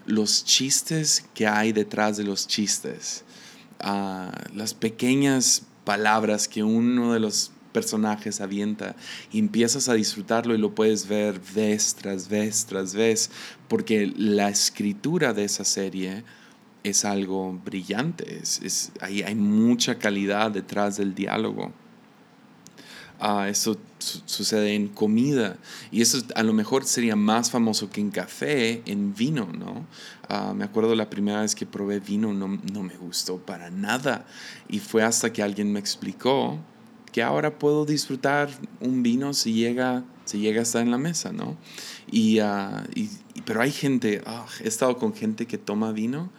los 0.07 0.45
chistes 0.45 1.26
que 1.35 1.47
hay 1.47 1.73
detrás 1.73 2.17
de 2.17 2.25
los 2.25 2.47
chistes, 2.49 3.25
uh, 3.85 4.57
las 4.57 4.73
pequeñas 4.73 5.64
palabras 5.85 6.49
que 6.49 6.62
uno 6.62 7.12
de 7.12 7.21
los 7.21 7.50
personajes 7.78 8.40
avienta 8.40 8.97
y 9.30 9.38
empiezas 9.38 9.88
a 9.88 9.94
disfrutarlo 9.94 10.52
y 10.52 10.58
lo 10.58 10.75
puedes 10.75 11.06
ver 11.06 11.40
vez 11.54 11.94
tras 11.94 12.28
vez 12.28 12.66
tras 12.66 12.92
vez, 12.92 13.30
porque 13.68 14.12
la 14.16 14.49
escritura 14.49 15.32
de 15.32 15.44
esa 15.44 15.62
serie 15.62 16.25
es 16.82 17.04
algo 17.04 17.52
brillante, 17.64 18.40
es, 18.40 18.90
hay, 19.00 19.23
hay 19.23 19.37
mucha 19.37 19.97
calidad 19.97 20.50
detrás 20.50 20.97
del 20.97 21.14
diálogo. 21.14 21.73
Uh, 23.20 23.42
eso 23.49 23.76
sucede 23.99 24.76
en 24.76 24.87
comida 24.87 25.56
y 25.90 26.02
eso 26.02 26.18
a 26.37 26.44
lo 26.44 26.52
mejor 26.52 26.85
sería 26.85 27.16
más 27.16 27.50
famoso 27.50 27.90
que 27.90 28.00
en 28.00 28.11
café, 28.11 28.82
en 28.87 29.12
vino, 29.12 29.49
¿no? 29.52 29.87
Ah, 30.28 30.52
me 30.54 30.64
acuerdo 30.64 30.94
la 30.94 31.11
primera 31.11 31.42
vez 31.42 31.56
que 31.56 31.66
probé 31.66 31.99
vino 31.99 32.32
no, 32.32 32.61
no 32.73 32.82
me 32.85 32.97
gustó 32.97 33.38
para 33.38 33.70
nada 33.70 34.25
y 34.68 34.78
fue 34.78 35.02
hasta 35.02 35.32
que 35.32 35.42
alguien 35.42 35.73
me 35.73 35.80
explicó 35.80 36.61
que 37.18 37.25
ahora 37.25 37.58
puedo 37.58 37.84
disfrutar 37.84 38.48
un 38.78 39.02
vino 39.02 39.34
si 39.34 39.52
llega, 39.52 40.04
si 40.25 40.38
llega 40.38 40.60
a 40.60 40.62
estar 40.62 40.82
en 40.82 40.92
la 40.92 40.98
mesa, 40.98 41.32
¿no? 41.32 41.56
Y, 42.08 42.40
uh, 42.40 42.84
y 42.94 43.08
pero 43.44 43.60
hay 43.60 43.72
gente, 43.72 44.22
ah, 44.25 44.46
he 44.62 44.68
estado 44.68 44.96
con 44.98 45.12
gente 45.12 45.46
que 45.46 45.58
toma 45.58 45.90
vino 45.90 46.30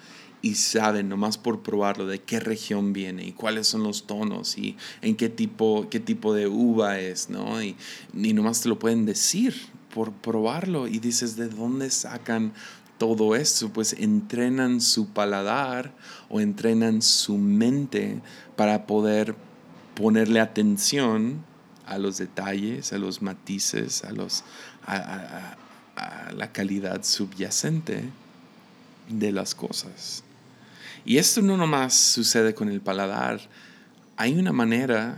y 0.42 0.56
saben 0.56 1.10
nomás 1.10 1.38
por 1.38 1.64
probarlo 1.64 2.08
de 2.08 2.22
qué 2.22 2.40
región 2.40 2.94
viene 2.94 3.26
y 3.26 3.34
cuáles 3.34 3.68
son 3.68 3.84
los 3.84 4.08
tonos 4.08 4.58
y 4.58 4.78
en 5.02 5.18
qué 5.18 5.28
tipo, 5.28 5.90
qué 5.90 6.00
tipo 6.00 6.34
de 6.34 6.48
uva 6.48 6.98
es, 6.98 7.30
¿no? 7.30 7.62
Y, 7.62 7.76
y 8.14 8.32
nomás 8.32 8.62
te 8.62 8.70
lo 8.70 8.80
pueden 8.80 9.06
decir 9.06 9.54
por 9.94 10.14
probarlo 10.14 10.88
y 10.88 11.00
dices, 11.00 11.36
¿de 11.36 11.50
dónde 11.50 11.90
sacan 11.90 12.54
todo 12.98 13.36
esto? 13.36 13.68
Pues 13.68 13.92
entrenan 14.00 14.80
su 14.80 15.10
paladar 15.10 15.94
o 16.30 16.40
entrenan 16.40 17.02
su 17.02 17.38
mente 17.38 18.22
para 18.56 18.88
poder 18.88 19.36
ponerle 20.00 20.40
atención 20.40 21.44
a 21.86 21.98
los 21.98 22.18
detalles, 22.18 22.94
a 22.94 22.98
los 22.98 23.22
matices, 23.22 24.06
a, 24.06 24.14
los, 24.14 24.46
a, 24.88 25.58
la 26.34 26.54
calidad 26.54 27.04
subyacente 27.04 28.06
de 29.10 29.32
las 29.34 29.54
cosas. 29.54 30.24
Y 31.04 31.18
esto 31.18 31.42
no 31.42 31.58
nomás 31.58 31.96
sucede 31.96 32.56
con 32.56 32.70
el 32.70 32.80
paladar, 32.80 33.42
hay 34.16 34.38
una 34.40 34.54
manera 34.54 35.18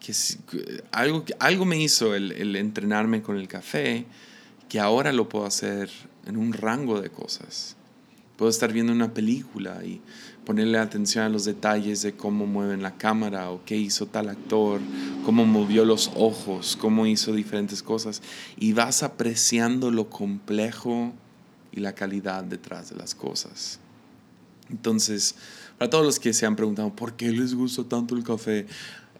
que 0.00 0.12
algo, 0.92 1.24
algo 1.38 1.64
me 1.64 1.80
hizo 1.80 2.14
el, 2.14 2.32
el 2.32 2.56
entrenarme 2.56 3.22
con 3.22 3.38
el 3.38 3.48
café 3.48 4.04
que 4.68 4.80
ahora 4.80 5.12
lo 5.14 5.30
puedo 5.30 5.46
hacer 5.46 5.90
en 6.26 6.36
un 6.36 6.52
rango 6.52 7.00
de 7.00 7.08
cosas. 7.08 7.74
Puedo 8.40 8.48
estar 8.48 8.72
viendo 8.72 8.90
una 8.90 9.12
película 9.12 9.84
y 9.84 10.00
ponerle 10.46 10.78
atención 10.78 11.26
a 11.26 11.28
los 11.28 11.44
detalles 11.44 12.00
de 12.00 12.14
cómo 12.14 12.46
mueven 12.46 12.80
la 12.80 12.96
cámara 12.96 13.50
o 13.50 13.62
qué 13.66 13.76
hizo 13.76 14.06
tal 14.06 14.30
actor, 14.30 14.80
cómo 15.26 15.44
movió 15.44 15.84
los 15.84 16.10
ojos, 16.16 16.74
cómo 16.80 17.06
hizo 17.06 17.34
diferentes 17.34 17.82
cosas. 17.82 18.22
Y 18.56 18.72
vas 18.72 19.02
apreciando 19.02 19.90
lo 19.90 20.08
complejo 20.08 21.12
y 21.70 21.80
la 21.80 21.94
calidad 21.94 22.42
detrás 22.42 22.88
de 22.88 22.96
las 22.96 23.14
cosas. 23.14 23.78
Entonces, 24.70 25.34
para 25.76 25.90
todos 25.90 26.06
los 26.06 26.18
que 26.18 26.32
se 26.32 26.46
han 26.46 26.56
preguntado, 26.56 26.96
¿por 26.96 27.16
qué 27.16 27.32
les 27.32 27.54
gusta 27.54 27.84
tanto 27.84 28.16
el 28.16 28.24
café? 28.24 28.66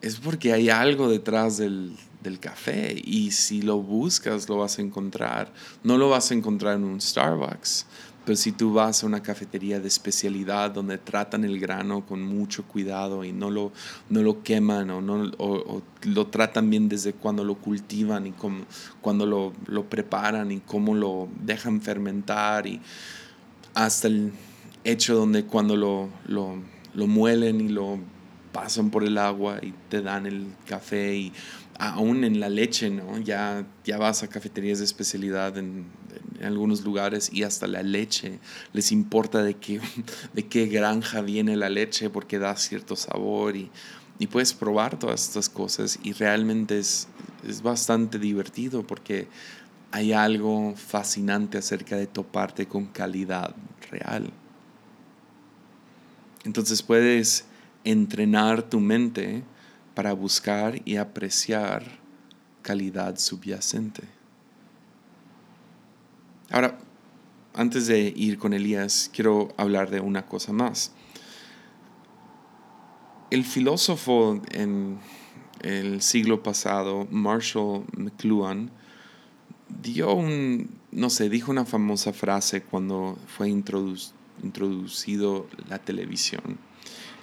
Es 0.00 0.16
porque 0.16 0.54
hay 0.54 0.70
algo 0.70 1.10
detrás 1.10 1.58
del, 1.58 1.94
del 2.22 2.38
café 2.38 3.00
y 3.04 3.32
si 3.32 3.62
lo 3.62 3.78
buscas 3.82 4.48
lo 4.48 4.56
vas 4.56 4.78
a 4.78 4.82
encontrar. 4.82 5.52
No 5.82 5.98
lo 5.98 6.08
vas 6.08 6.30
a 6.30 6.34
encontrar 6.34 6.76
en 6.76 6.84
un 6.84 7.00
Starbucks, 7.00 7.86
pero 8.30 8.38
si 8.38 8.52
tú 8.52 8.72
vas 8.72 9.02
a 9.02 9.08
una 9.08 9.24
cafetería 9.24 9.80
de 9.80 9.88
especialidad 9.88 10.70
donde 10.70 10.98
tratan 10.98 11.42
el 11.42 11.58
grano 11.58 12.06
con 12.06 12.22
mucho 12.22 12.62
cuidado 12.62 13.24
y 13.24 13.32
no 13.32 13.50
lo, 13.50 13.72
no 14.08 14.22
lo 14.22 14.44
queman 14.44 14.88
o, 14.90 15.00
no, 15.00 15.32
lo 16.04 16.26
tratan 16.28 16.70
bien 16.70 16.88
desde 16.88 17.12
cuando 17.12 17.42
lo 17.42 17.56
cultivan 17.56 18.28
y 18.28 18.30
cómo, 18.30 18.66
cuando 19.00 19.26
lo, 19.26 19.52
lo 19.66 19.86
preparan 19.86 20.52
y 20.52 20.60
cómo 20.60 20.94
lo 20.94 21.26
dejan 21.42 21.80
fermentar 21.80 22.68
y 22.68 22.80
hasta 23.74 24.06
el 24.06 24.30
hecho 24.84 25.16
donde 25.16 25.46
cuando 25.46 25.76
lo, 25.76 26.08
lo, 26.28 26.54
lo 26.94 27.06
muelen 27.08 27.60
y 27.60 27.68
lo 27.68 27.98
pasan 28.52 28.90
por 28.90 29.02
el 29.02 29.18
agua 29.18 29.58
y 29.60 29.74
te 29.88 30.02
dan 30.02 30.26
el 30.26 30.46
café 30.68 31.16
y 31.16 31.32
aún 31.80 32.22
en 32.22 32.38
la 32.38 32.48
leche, 32.48 32.90
¿no? 32.90 33.18
Ya, 33.18 33.66
ya 33.84 33.98
vas 33.98 34.22
a 34.22 34.28
cafeterías 34.28 34.78
de 34.78 34.84
especialidad 34.84 35.58
en, 35.58 35.86
en, 36.38 36.44
algunos 36.44 36.82
lugares 36.82 37.30
y 37.32 37.42
hasta 37.42 37.66
la 37.66 37.82
leche 37.82 38.38
les 38.72 38.92
importa 38.92 39.42
de 39.42 39.54
qué, 39.54 39.80
de 40.32 40.46
qué 40.46 40.66
granja 40.66 41.20
viene 41.20 41.56
la 41.56 41.68
leche 41.68 42.10
porque 42.10 42.38
da 42.38 42.56
cierto 42.56 42.96
sabor 42.96 43.56
y, 43.56 43.70
y 44.18 44.26
puedes 44.26 44.52
probar 44.52 44.98
todas 44.98 45.26
estas 45.26 45.48
cosas 45.48 45.98
y 46.02 46.12
realmente 46.12 46.78
es, 46.78 47.08
es 47.46 47.62
bastante 47.62 48.18
divertido 48.18 48.86
porque 48.86 49.28
hay 49.92 50.12
algo 50.12 50.74
fascinante 50.76 51.58
acerca 51.58 51.96
de 51.96 52.06
toparte 52.06 52.66
con 52.66 52.86
calidad 52.86 53.54
real. 53.90 54.30
Entonces 56.44 56.82
puedes 56.82 57.44
entrenar 57.84 58.62
tu 58.62 58.80
mente 58.80 59.42
para 59.94 60.12
buscar 60.12 60.80
y 60.84 60.96
apreciar 60.96 61.82
calidad 62.62 63.18
subyacente. 63.18 64.19
Ahora, 66.50 66.78
antes 67.54 67.86
de 67.86 68.12
ir 68.14 68.38
con 68.38 68.52
Elías, 68.52 69.10
quiero 69.12 69.48
hablar 69.56 69.90
de 69.90 70.00
una 70.00 70.26
cosa 70.26 70.52
más. 70.52 70.92
El 73.30 73.44
filósofo 73.44 74.40
en 74.50 74.98
el 75.62 76.02
siglo 76.02 76.42
pasado, 76.42 77.06
Marshall 77.10 77.84
McLuhan, 77.96 78.70
dio 79.68 80.12
un, 80.14 80.70
no 80.90 81.10
sé, 81.10 81.28
dijo 81.28 81.50
una 81.52 81.64
famosa 81.64 82.12
frase 82.12 82.62
cuando 82.62 83.16
fue 83.26 83.48
introducido 83.48 85.46
la 85.68 85.78
televisión 85.78 86.58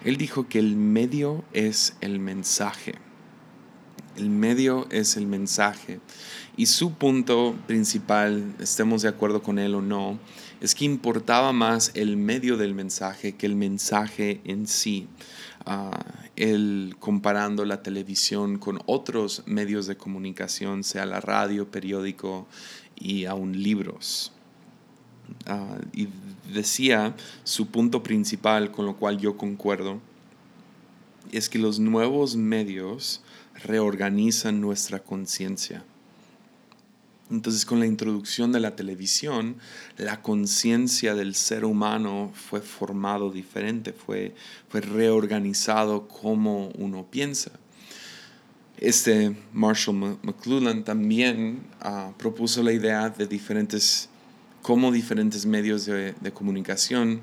él 0.03 0.17
dijo 0.17 0.47
que 0.47 0.59
el 0.59 0.75
medio 0.75 1.43
es 1.53 1.97
el 2.01 2.19
mensaje. 2.19 2.95
El 4.17 4.29
medio 4.31 4.87
es 4.89 5.15
el 5.15 5.27
mensaje. 5.27 5.99
Y 6.57 6.65
su 6.65 6.93
punto 6.93 7.55
principal, 7.67 8.55
estemos 8.59 9.03
de 9.03 9.09
acuerdo 9.09 9.43
con 9.43 9.59
él 9.59 9.75
o 9.75 9.81
no, 9.81 10.17
es 10.59 10.73
que 10.73 10.85
importaba 10.85 11.53
más 11.53 11.91
el 11.93 12.17
medio 12.17 12.57
del 12.57 12.73
mensaje 12.73 13.35
que 13.35 13.45
el 13.45 13.55
mensaje 13.55 14.41
en 14.43 14.65
sí. 14.67 15.07
Ah, 15.65 16.03
él 16.35 16.95
comparando 16.99 17.63
la 17.63 17.83
televisión 17.83 18.57
con 18.57 18.79
otros 18.87 19.43
medios 19.45 19.85
de 19.85 19.97
comunicación, 19.97 20.83
sea 20.83 21.05
la 21.05 21.19
radio, 21.19 21.69
periódico 21.69 22.47
y 22.95 23.25
aún 23.25 23.61
libros. 23.61 24.31
Ah, 25.45 25.77
y 25.93 26.07
decía 26.51 27.15
su 27.43 27.67
punto 27.67 28.01
principal, 28.01 28.71
con 28.71 28.85
lo 28.85 28.95
cual 28.95 29.19
yo 29.19 29.37
concuerdo, 29.37 29.99
es 31.31 31.49
que 31.49 31.59
los 31.59 31.79
nuevos 31.79 32.35
medios 32.35 33.21
reorganizan 33.63 34.61
nuestra 34.61 34.99
conciencia. 34.99 35.83
Entonces 37.29 37.65
con 37.65 37.79
la 37.79 37.85
introducción 37.85 38.53
de 38.53 38.61
la 38.61 38.75
televisión, 38.75 39.57
la 39.97 40.21
conciencia 40.21 41.13
del 41.13 41.35
ser 41.35 41.65
humano 41.65 42.31
fue 42.33 42.61
formado 42.61 43.31
diferente, 43.31 43.91
fue, 43.91 44.33
fue 44.69 44.79
reorganizado 44.79 46.07
como 46.07 46.69
uno 46.77 47.05
piensa. 47.09 47.51
Este 48.77 49.35
Marshall 49.53 50.19
McLuhan 50.21 50.83
también 50.83 51.63
ah, 51.81 52.11
propuso 52.17 52.61
la 52.61 52.71
idea 52.71 53.09
de 53.09 53.25
diferentes, 53.25 54.07
cómo 54.61 54.91
diferentes 54.91 55.45
medios 55.45 55.85
de, 55.85 56.13
comunicación 56.33 57.21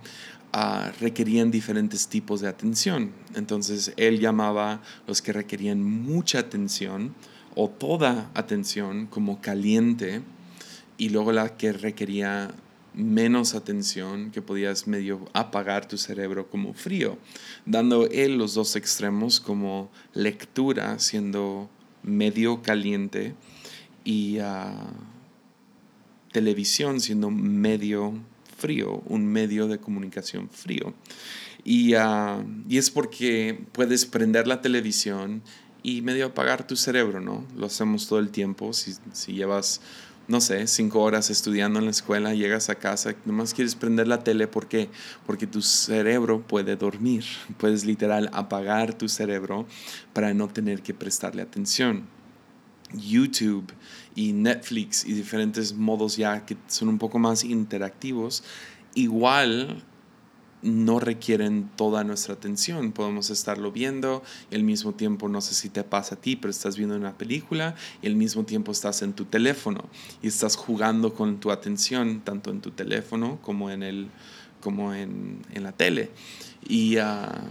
requerían 1.00 1.50
diferentes 1.50 2.08
tipos 2.08 2.40
de 2.40 2.48
atención. 2.48 3.10
Entonces 3.34 3.92
él 3.96 4.20
llamaba 4.20 4.82
los 5.06 5.20
que 5.20 5.32
requerían 5.32 5.82
mucha 5.82 6.38
atención 6.38 7.14
o 7.56 7.68
toda 7.68 8.30
atención 8.34 9.06
como 9.06 9.40
caliente 9.40 10.22
y 10.96 11.08
luego 11.08 11.32
la 11.32 11.56
que 11.56 11.72
requería 11.72 12.54
menos 12.94 13.56
atención, 13.56 14.30
que 14.30 14.42
podías 14.42 14.86
medio 14.86 15.28
apagar 15.32 15.88
tu 15.88 15.98
cerebro 15.98 16.48
como 16.48 16.74
frío, 16.74 17.18
dando 17.66 18.08
él 18.08 18.38
los 18.38 18.54
dos 18.54 18.76
extremos 18.76 19.40
como 19.40 19.90
lectura 20.12 21.00
siendo 21.00 21.68
medio 22.04 22.62
caliente 22.62 23.34
y 24.04 24.38
ah, 24.38 24.92
televisión 26.30 27.00
siendo 27.00 27.30
medio 27.30 28.14
frío, 28.64 29.02
un 29.06 29.26
medio 29.26 29.68
de 29.68 29.78
comunicación 29.78 30.48
frío. 30.48 30.94
Y, 31.64 31.92
ah, 31.94 32.42
y 32.66 32.78
es 32.78 32.90
porque 32.90 33.60
puedes 33.72 34.06
prender 34.06 34.46
la 34.46 34.62
televisión 34.62 35.42
y 35.82 36.00
medio 36.00 36.24
apagar 36.24 36.66
tu 36.66 36.74
cerebro, 36.76 37.20
¿no? 37.20 37.44
Lo 37.54 37.66
hacemos 37.66 38.08
todo 38.08 38.20
el 38.20 38.30
tiempo. 38.30 38.72
Si, 38.72 38.94
si 39.12 39.34
llevas 39.34 39.82
no 40.28 40.40
sé, 40.40 40.66
cinco 40.66 41.02
horas 41.02 41.28
estudiando 41.28 41.78
en 41.78 41.84
la 41.84 41.90
escuela, 41.90 42.32
llegas 42.32 42.70
a 42.70 42.76
casa, 42.76 43.14
nomás 43.26 43.52
quieres 43.52 43.74
prender 43.74 44.08
la 44.08 44.24
tele, 44.24 44.46
¿por 44.46 44.68
qué? 44.68 44.88
Porque 45.26 45.46
tu 45.46 45.60
cerebro 45.60 46.40
puede 46.40 46.76
dormir, 46.76 47.24
puedes 47.58 47.84
literal 47.84 48.30
apagar 48.32 48.94
tu 48.94 49.10
cerebro 49.10 49.66
para 50.14 50.32
no 50.32 50.48
tener 50.48 50.80
que 50.80 50.94
prestarle 50.94 51.42
atención. 51.42 52.13
YouTube 52.94 53.72
y 54.14 54.32
Netflix 54.32 55.04
y 55.04 55.12
diferentes 55.12 55.74
modos 55.74 56.16
ya 56.16 56.46
que 56.46 56.56
son 56.66 56.88
un 56.88 56.98
poco 56.98 57.18
más 57.18 57.44
interactivos, 57.44 58.44
igual 58.94 59.84
no 60.64 60.98
requieren 60.98 61.70
toda 61.76 62.04
nuestra 62.04 62.34
atención. 62.34 62.92
Podemos 62.92 63.28
estarlo 63.30 63.70
viendo 63.70 64.22
y 64.50 64.54
al 64.54 64.62
mismo 64.62 64.94
tiempo, 64.94 65.28
no 65.28 65.40
sé 65.40 65.54
si 65.54 65.68
te 65.68 65.84
pasa 65.84 66.14
a 66.14 66.20
ti, 66.20 66.36
pero 66.36 66.50
estás 66.50 66.76
viendo 66.76 66.96
una 66.96 67.16
película 67.16 67.76
y 68.02 68.06
al 68.06 68.16
mismo 68.16 68.44
tiempo 68.44 68.72
estás 68.72 69.02
en 69.02 69.12
tu 69.12 69.26
teléfono 69.26 69.84
y 70.22 70.28
estás 70.28 70.56
jugando 70.56 71.14
con 71.14 71.38
tu 71.38 71.50
atención, 71.50 72.22
tanto 72.22 72.50
en 72.50 72.60
tu 72.62 72.70
teléfono 72.70 73.38
como 73.42 73.70
en, 73.70 73.82
el, 73.82 74.08
como 74.60 74.94
en, 74.94 75.42
la 75.54 75.72
tele. 75.72 76.10
Y 76.66 76.96
ah, 76.96 77.42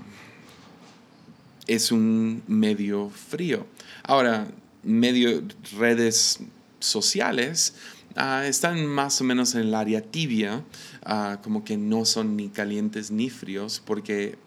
es 1.67 1.91
un 1.91 2.41
medio 2.47 3.11
frío. 3.11 3.67
Ahora, 4.03 4.47
medio 4.83 5.43
redes 5.77 6.39
sociales 6.79 7.73
Ah, 8.15 8.45
están 8.45 8.85
más 8.85 9.21
o 9.21 9.23
menos 9.23 9.55
en 9.55 9.61
el 9.61 9.73
área 9.73 10.01
tibia, 10.01 10.63
ah, 11.03 11.39
como 11.43 11.63
que 11.63 11.77
no 11.77 12.05
son 12.05 12.37
ni 12.37 12.49
calientes 12.49 13.09
ni 13.09 13.31
fríos, 13.31 13.81
porque 13.83 14.37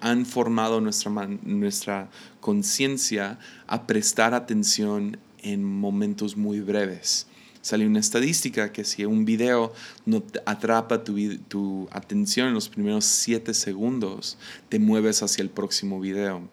han 0.00 0.24
formado 0.24 0.80
nuestra, 0.80 1.10
nuestra 1.42 2.08
conciencia 2.40 3.38
a 3.66 3.86
prestar 3.86 4.32
atención 4.32 5.18
en 5.42 5.64
momentos 5.64 6.36
muy 6.36 6.60
breves. 6.60 7.26
Sale 7.60 7.86
una 7.86 8.00
estadística 8.00 8.72
que 8.72 8.84
si 8.84 9.04
un 9.04 9.26
video 9.26 9.74
no 10.06 10.22
atrapa 10.46 11.04
tu, 11.04 11.36
tu 11.48 11.88
atención 11.90 12.48
en 12.48 12.54
los 12.54 12.70
primeros 12.70 13.04
7 13.04 13.52
segundos, 13.52 14.38
te 14.70 14.78
mueves 14.78 15.22
hacia 15.22 15.42
el 15.42 15.50
próximo 15.50 16.00
video 16.00 16.48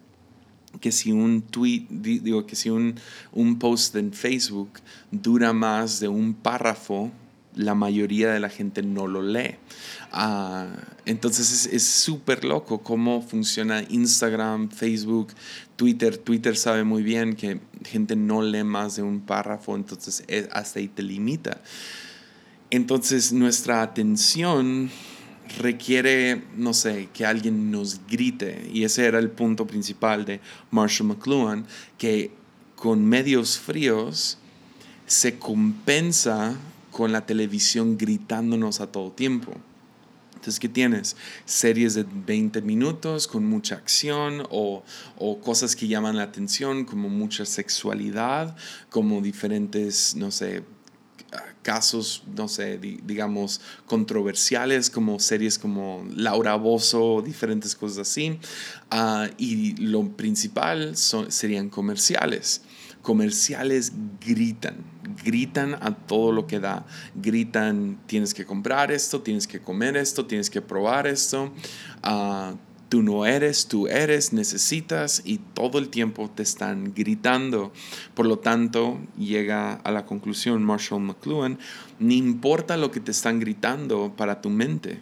que 0.80 0.92
si 0.92 1.12
un 1.12 1.42
tweet, 1.42 1.86
digo 1.90 2.46
que 2.46 2.56
si 2.56 2.70
un, 2.70 2.96
un 3.32 3.60
post 3.60 3.96
en 3.96 4.14
Facebook 4.14 4.72
dura 5.12 5.54
más 5.54 6.00
de 6.00 6.08
un 6.08 6.34
párrafo, 6.34 7.12
la 7.56 7.74
mayoría 7.74 8.32
de 8.32 8.40
la 8.40 8.50
gente 8.50 8.84
no 8.84 9.08
lo 9.08 9.22
lee. 9.22 9.56
Ah, 10.12 10.68
entonces 11.06 11.68
es 11.72 11.84
súper 11.84 12.44
loco 12.44 12.82
cómo 12.84 13.22
funciona 13.22 13.84
Instagram, 13.90 14.70
Facebook, 14.70 15.30
Twitter. 15.76 16.18
Twitter 16.18 16.56
sabe 16.58 16.84
muy 16.84 17.04
bien 17.04 17.36
que 17.36 17.60
gente 17.84 18.16
no 18.16 18.42
lee 18.42 18.64
más 18.64 18.96
de 18.96 19.04
un 19.04 19.22
párrafo, 19.22 19.76
entonces 19.76 20.24
eh, 20.28 20.48
hasta 20.52 20.80
ahí 20.80 20.88
te 20.88 21.04
limita. 21.04 21.62
Entonces 22.70 23.32
nuestra 23.32 23.82
atención 23.82 24.90
requiere, 25.58 26.44
no 26.56 26.74
sé, 26.74 27.10
que 27.14 27.26
alguien 27.26 27.72
nos 27.72 28.02
grite. 28.08 28.70
Y 28.72 28.84
ese 28.84 29.06
era 29.06 29.20
el 29.20 29.30
punto 29.30 29.66
principal 29.68 30.26
de 30.26 30.40
Marshall 30.72 31.08
McLuhan, 31.08 31.66
que 31.98 32.32
con 32.76 33.06
medios 33.06 33.58
fríos 33.58 34.38
se 35.06 35.38
compensa 35.38 36.56
con 36.92 37.12
la 37.12 37.26
televisión 37.26 37.98
gritándonos 37.98 38.82
a 38.82 38.88
todo 38.88 39.12
tiempo. 39.12 39.54
Entonces, 40.46 40.60
¿qué 40.60 40.70
tienes? 40.70 41.16
Series 41.46 41.96
de 41.96 42.06
20 42.08 42.62
minutos 42.62 43.28
con 43.28 43.46
mucha 43.48 43.76
acción 43.76 44.44
o, 44.52 44.84
o, 45.18 45.40
cosas 45.42 45.76
que 45.76 45.88
llaman 45.88 46.18
la 46.18 46.24
atención, 46.24 46.86
como 46.86 47.10
mucha 47.10 47.46
sexualidad, 47.46 48.56
como 48.90 49.22
diferentes, 49.22 50.16
no 50.16 50.30
sé, 50.30 50.64
casos, 51.62 52.24
no 52.36 52.48
sé, 52.48 52.78
digamos, 52.78 53.62
controversiales 53.88 54.90
como 54.90 55.20
series 55.20 55.58
como 55.58 56.06
Laura 56.16 56.56
Bozo, 56.56 57.22
diferentes 57.22 57.76
cosas 57.76 58.10
así. 58.10 58.40
Ah, 58.92 59.28
y 59.38 59.76
lo 59.78 60.08
principal 60.10 60.96
son, 60.96 61.32
serían 61.32 61.70
comerciales. 61.70 62.62
Comerciales 63.02 63.94
gritan, 64.20 64.78
gritan 65.24 65.76
a 65.76 65.96
todo 65.96 66.32
lo 66.32 66.48
que 66.48 66.60
da. 66.60 66.86
Gritan, 67.16 68.00
tienes 68.08 68.34
que 68.34 68.46
comprar 68.46 68.92
esto, 68.92 69.22
tienes 69.22 69.48
que 69.48 69.60
comer 69.60 69.98
esto, 69.98 70.26
tienes 70.26 70.50
que 70.50 70.62
probar 70.62 71.08
esto. 71.08 71.52
Uh, 72.04 72.56
tú 72.96 73.04
no 73.04 73.26
eres, 73.26 73.68
tú 73.68 73.88
eres, 73.88 74.32
necesitas 74.32 75.22
y 75.26 75.40
todo 75.40 75.80
el 75.80 75.90
tiempo 75.90 76.32
te 76.34 76.44
están 76.44 76.94
gritando. 76.96 77.74
Por 78.14 78.26
lo 78.26 78.40
tanto, 78.40 79.02
llega 79.18 79.74
a 79.74 79.92
la 79.92 80.06
conclusión 80.06 80.64
Marshall 80.64 81.02
McLuhan, 81.02 81.60
ni 82.00 82.16
importa 82.16 82.78
lo 82.78 82.92
que 82.92 83.02
te 83.02 83.12
están 83.12 83.42
gritando 83.42 84.14
para 84.16 84.40
tu 84.40 84.50
mente. 84.50 85.02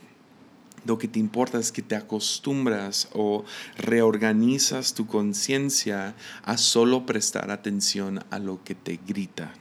Lo 0.85 0.97
que 0.97 1.07
te 1.07 1.19
importa 1.19 1.59
es 1.59 1.71
que 1.71 1.83
te 1.83 1.95
acostumbras 1.95 3.09
o 3.13 3.45
reorganizas 3.77 4.95
tu 4.95 5.05
conciencia 5.05 6.15
a 6.41 6.57
solo 6.57 7.05
prestar 7.05 7.51
atención 7.51 8.25
a 8.31 8.39
lo 8.39 8.63
que 8.63 8.73
te 8.73 8.99
grita. 9.07 9.53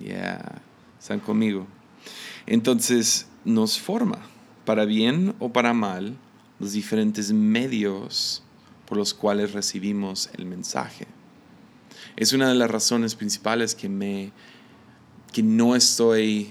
Ya, 0.00 0.60
están 0.98 1.20
conmigo. 1.20 1.68
Entonces 2.46 3.28
nos 3.44 3.78
forma, 3.78 4.18
para 4.64 4.86
bien 4.86 5.36
o 5.38 5.52
para 5.52 5.72
mal, 5.72 6.18
los 6.58 6.72
diferentes 6.72 7.32
medios 7.32 8.42
por 8.86 8.98
los 8.98 9.14
cuales 9.14 9.52
recibimos 9.52 10.30
el 10.34 10.46
mensaje. 10.46 11.06
Es 12.16 12.32
una 12.32 12.48
de 12.48 12.54
las 12.54 12.70
razones 12.70 13.14
principales 13.14 13.74
que 13.74 13.88
me 13.88 14.32
que 15.32 15.42
no 15.42 15.74
estoy 15.74 16.50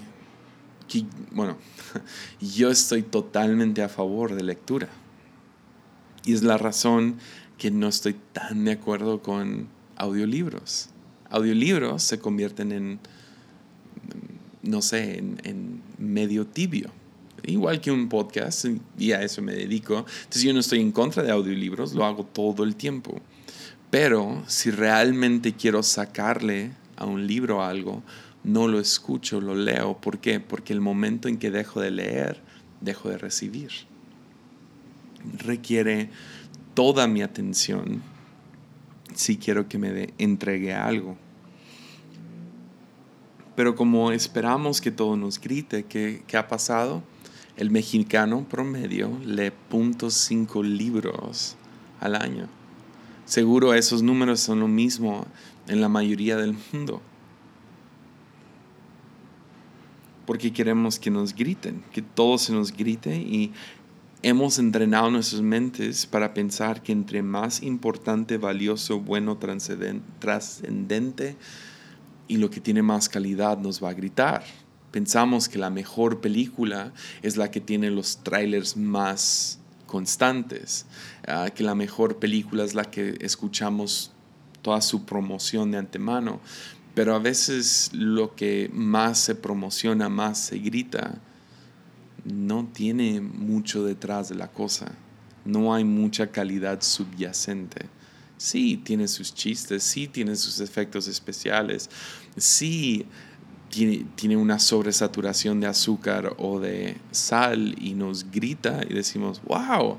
que, 0.88 1.06
bueno, 1.30 1.56
yo 2.40 2.70
estoy 2.70 3.02
totalmente 3.02 3.82
a 3.82 3.88
favor 3.88 4.34
de 4.34 4.42
lectura. 4.42 4.88
Y 6.26 6.34
es 6.34 6.42
la 6.42 6.58
razón 6.58 7.16
que 7.56 7.70
no 7.70 7.88
estoy 7.88 8.14
tan 8.32 8.66
de 8.66 8.72
acuerdo 8.72 9.22
con 9.22 9.68
audiolibros. 9.96 10.90
Audiolibros 11.30 12.02
se 12.02 12.18
convierten 12.18 12.72
en, 12.72 13.00
no 14.62 14.82
sé, 14.82 15.18
en, 15.18 15.40
en 15.44 15.82
medio 15.98 16.46
tibio 16.46 16.90
igual 17.46 17.80
que 17.80 17.90
un 17.90 18.08
podcast, 18.08 18.66
y 18.98 19.12
a 19.12 19.22
eso 19.22 19.42
me 19.42 19.52
dedico. 19.52 19.98
Entonces 19.98 20.42
yo 20.42 20.52
no 20.52 20.60
estoy 20.60 20.80
en 20.80 20.92
contra 20.92 21.22
de 21.22 21.30
audiolibros, 21.30 21.94
lo 21.94 22.04
hago 22.04 22.24
todo 22.24 22.64
el 22.64 22.76
tiempo. 22.76 23.20
Pero 23.90 24.42
si 24.46 24.70
realmente 24.70 25.52
quiero 25.52 25.82
sacarle 25.82 26.72
a 26.96 27.06
un 27.06 27.26
libro 27.26 27.62
algo, 27.62 28.02
no 28.42 28.68
lo 28.68 28.80
escucho, 28.80 29.40
lo 29.40 29.54
leo. 29.54 29.96
¿Por 29.98 30.18
qué? 30.18 30.40
Porque 30.40 30.72
el 30.72 30.80
momento 30.80 31.28
en 31.28 31.38
que 31.38 31.50
dejo 31.50 31.80
de 31.80 31.90
leer, 31.90 32.40
dejo 32.80 33.08
de 33.08 33.18
recibir. 33.18 33.70
Requiere 35.38 36.10
toda 36.74 37.06
mi 37.06 37.22
atención 37.22 38.02
si 39.14 39.38
quiero 39.38 39.68
que 39.68 39.78
me 39.78 40.12
entregue 40.18 40.74
algo. 40.74 41.16
Pero 43.56 43.76
como 43.76 44.10
esperamos 44.10 44.80
que 44.80 44.90
todo 44.90 45.16
nos 45.16 45.40
grite, 45.40 45.84
¿qué, 45.84 46.22
qué 46.26 46.36
ha 46.36 46.48
pasado? 46.48 47.02
El 47.56 47.70
mexicano 47.70 48.44
promedio 48.48 49.16
lee 49.24 49.52
.5 49.70 50.64
libros 50.64 51.56
al 52.00 52.16
año. 52.16 52.48
Seguro 53.26 53.74
esos 53.74 54.02
números 54.02 54.40
son 54.40 54.60
lo 54.60 54.68
mismo 54.68 55.26
en 55.68 55.80
la 55.80 55.88
mayoría 55.88 56.36
del 56.36 56.56
mundo. 56.72 57.00
Porque 60.26 60.52
queremos 60.52 60.98
que 60.98 61.10
nos 61.10 61.34
griten, 61.34 61.84
que 61.92 62.02
todo 62.02 62.38
se 62.38 62.52
nos 62.52 62.72
grite 62.72 63.16
y 63.16 63.52
hemos 64.22 64.58
entrenado 64.58 65.10
nuestras 65.10 65.42
mentes 65.42 66.06
para 66.06 66.34
pensar 66.34 66.82
que 66.82 66.92
entre 66.92 67.22
más 67.22 67.62
importante, 67.62 68.36
valioso, 68.36 68.98
bueno, 68.98 69.38
trascendente 70.18 71.36
y 72.26 72.38
lo 72.38 72.50
que 72.50 72.60
tiene 72.60 72.82
más 72.82 73.08
calidad 73.08 73.58
nos 73.58 73.84
va 73.84 73.90
a 73.90 73.94
gritar. 73.94 74.42
Pensamos 74.94 75.48
que 75.48 75.58
la 75.58 75.70
mejor 75.70 76.20
película 76.20 76.92
es 77.20 77.36
la 77.36 77.50
que 77.50 77.60
tiene 77.60 77.90
los 77.90 78.18
trailers 78.18 78.76
más 78.76 79.58
constantes, 79.86 80.86
ah, 81.26 81.50
que 81.52 81.64
la 81.64 81.74
mejor 81.74 82.20
película 82.20 82.62
es 82.62 82.74
la 82.74 82.84
que 82.84 83.16
escuchamos 83.18 84.12
toda 84.62 84.80
su 84.80 85.04
promoción 85.04 85.72
de 85.72 85.78
antemano, 85.78 86.38
pero 86.94 87.16
a 87.16 87.18
veces 87.18 87.90
lo 87.92 88.36
que 88.36 88.70
más 88.72 89.18
se 89.18 89.34
promociona, 89.34 90.08
más 90.08 90.38
se 90.38 90.58
grita, 90.58 91.18
no 92.24 92.68
tiene 92.72 93.20
mucho 93.20 93.84
detrás 93.84 94.28
de 94.28 94.36
la 94.36 94.52
cosa. 94.52 94.92
No 95.44 95.74
hay 95.74 95.82
mucha 95.82 96.28
calidad 96.28 96.82
subyacente. 96.82 97.86
Sí, 98.36 98.76
tiene 98.76 99.08
sus 99.08 99.34
chistes, 99.34 99.82
sí 99.82 100.06
tiene 100.06 100.36
sus 100.36 100.60
efectos 100.60 101.08
especiales, 101.08 101.90
sí 102.36 103.06
tiene, 103.74 104.06
tiene, 104.14 104.36
una 104.36 104.58
sobresaturación 104.58 105.60
de 105.60 105.66
azúcar 105.66 106.34
o 106.38 106.60
de 106.60 106.96
sal 107.10 107.74
y 107.80 107.94
nos 107.94 108.30
grita 108.30 108.82
y 108.88 108.94
decimos, 108.94 109.42
wow, 109.44 109.98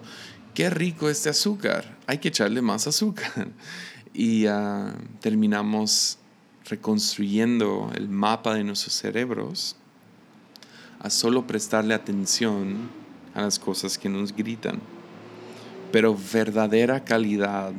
qué 0.54 0.70
rico 0.70 1.10
este 1.10 1.30
azúcar, 1.30 1.98
hay 2.08 2.20
que 2.20 2.30
echarle 2.30 2.62
más 2.62 2.88
azúcar. 2.88 3.50
Y 4.18 4.46
ah, 4.46 4.96
terminamos 5.20 6.18
reconstruyendo 6.70 7.92
el 7.96 8.08
mapa 8.08 8.54
de 8.54 8.64
nuestros 8.64 8.94
cerebros 8.94 9.76
a 11.00 11.10
solo 11.10 11.46
prestarle 11.46 11.94
atención 11.94 12.90
a 13.34 13.42
las 13.42 13.60
cosas 13.60 13.98
que 13.98 14.08
nos 14.08 14.34
gritan. 14.34 14.80
Pero 15.92 16.18
verdadera 16.32 17.04
calidad 17.04 17.74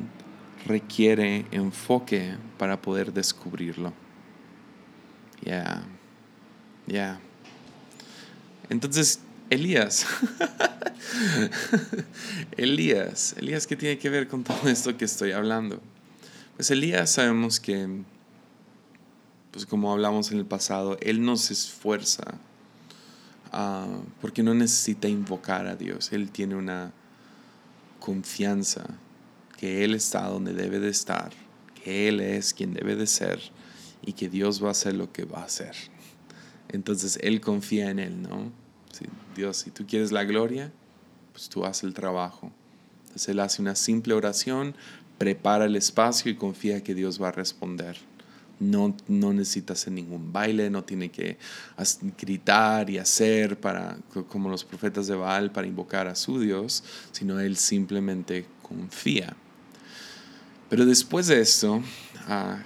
requiere 0.67 1.47
enfoque 1.49 2.35
para 2.59 2.79
poder 2.83 3.11
descubrirlo. 3.13 3.93
Ya, 5.43 5.83
ya. 6.87 7.19
Entonces, 8.69 9.21
Elías, 9.49 10.05
Elías, 12.57 13.35
Elías, 13.37 13.65
¿qué 13.65 13.75
tiene 13.75 13.97
que 13.97 14.09
ver 14.09 14.27
con 14.27 14.43
todo 14.43 14.67
esto 14.67 14.97
que 14.97 15.05
estoy 15.05 15.31
hablando? 15.31 15.81
Pues 16.55 16.69
Elías 16.71 17.11
sabemos 17.11 17.59
que, 17.59 18.03
pues 19.51 19.65
como 19.65 19.91
hablamos 19.91 20.31
en 20.31 20.39
el 20.39 20.45
pasado, 20.45 20.97
él 21.01 21.23
no 21.23 21.37
se 21.37 21.53
esfuerza 21.53 22.39
Ah, 23.51 24.01
porque 24.21 24.43
no 24.43 24.53
necesita 24.53 25.07
invocar 25.07 25.67
a 25.67 25.75
Dios. 25.75 26.11
Él 26.11 26.31
tiene 26.31 26.55
una 26.55 26.91
confianza 27.99 28.85
que 29.57 29.83
Él 29.83 29.95
está 29.95 30.27
donde 30.27 30.53
debe 30.53 30.79
de 30.79 30.89
estar, 30.89 31.31
que 31.81 32.07
Él 32.07 32.19
es 32.19 32.53
quien 32.53 32.73
debe 32.73 32.95
de 32.95 33.07
ser 33.07 33.39
y 34.07 34.13
que 34.13 34.29
Dios 34.29 34.63
va 34.63 34.69
a 34.69 34.71
hacer 34.71 34.95
lo 34.95 35.11
que 35.11 35.25
va 35.25 35.41
a 35.41 35.43
hacer. 35.43 35.75
Entonces 36.69 37.19
Él 37.21 37.41
confía 37.41 37.91
en 37.91 37.99
Él, 37.99 38.21
¿no? 38.21 38.51
Dios, 39.35 39.57
si 39.57 39.69
tú 39.69 39.85
quieres 39.85 40.11
la 40.11 40.23
gloria, 40.23 40.71
pues 41.33 41.49
tú 41.49 41.65
haces 41.65 41.83
el 41.83 41.93
trabajo. 41.93 42.51
Entonces 43.01 43.29
Él 43.29 43.39
hace 43.41 43.61
una 43.61 43.75
simple 43.75 44.13
oración, 44.13 44.75
prepara 45.17 45.65
el 45.65 45.75
espacio 45.75 46.31
y 46.31 46.35
confía 46.35 46.81
que 46.83 46.95
Dios 46.95 47.21
va 47.21 47.27
a 47.27 47.31
responder. 47.33 47.97
No, 48.59 48.95
no 49.07 49.33
necesita 49.33 49.73
hacer 49.73 49.91
ningún 49.91 50.31
baile, 50.31 50.69
no 50.69 50.85
tiene 50.85 51.11
que 51.11 51.37
gritar 52.17 52.89
y 52.89 52.97
hacer 52.97 53.59
para, 53.59 53.97
como 54.29 54.49
los 54.49 54.63
profetas 54.63 55.05
de 55.07 55.15
Baal 55.15 55.51
para 55.51 55.67
invocar 55.67 56.07
a 56.07 56.15
su 56.15 56.39
Dios, 56.39 56.83
sino 57.11 57.39
él 57.39 57.57
simplemente 57.57 58.45
confía. 58.63 59.35
Pero 60.69 60.85
después 60.85 61.27
de 61.27 61.41
esto, 61.41 61.83
ah, 62.27 62.63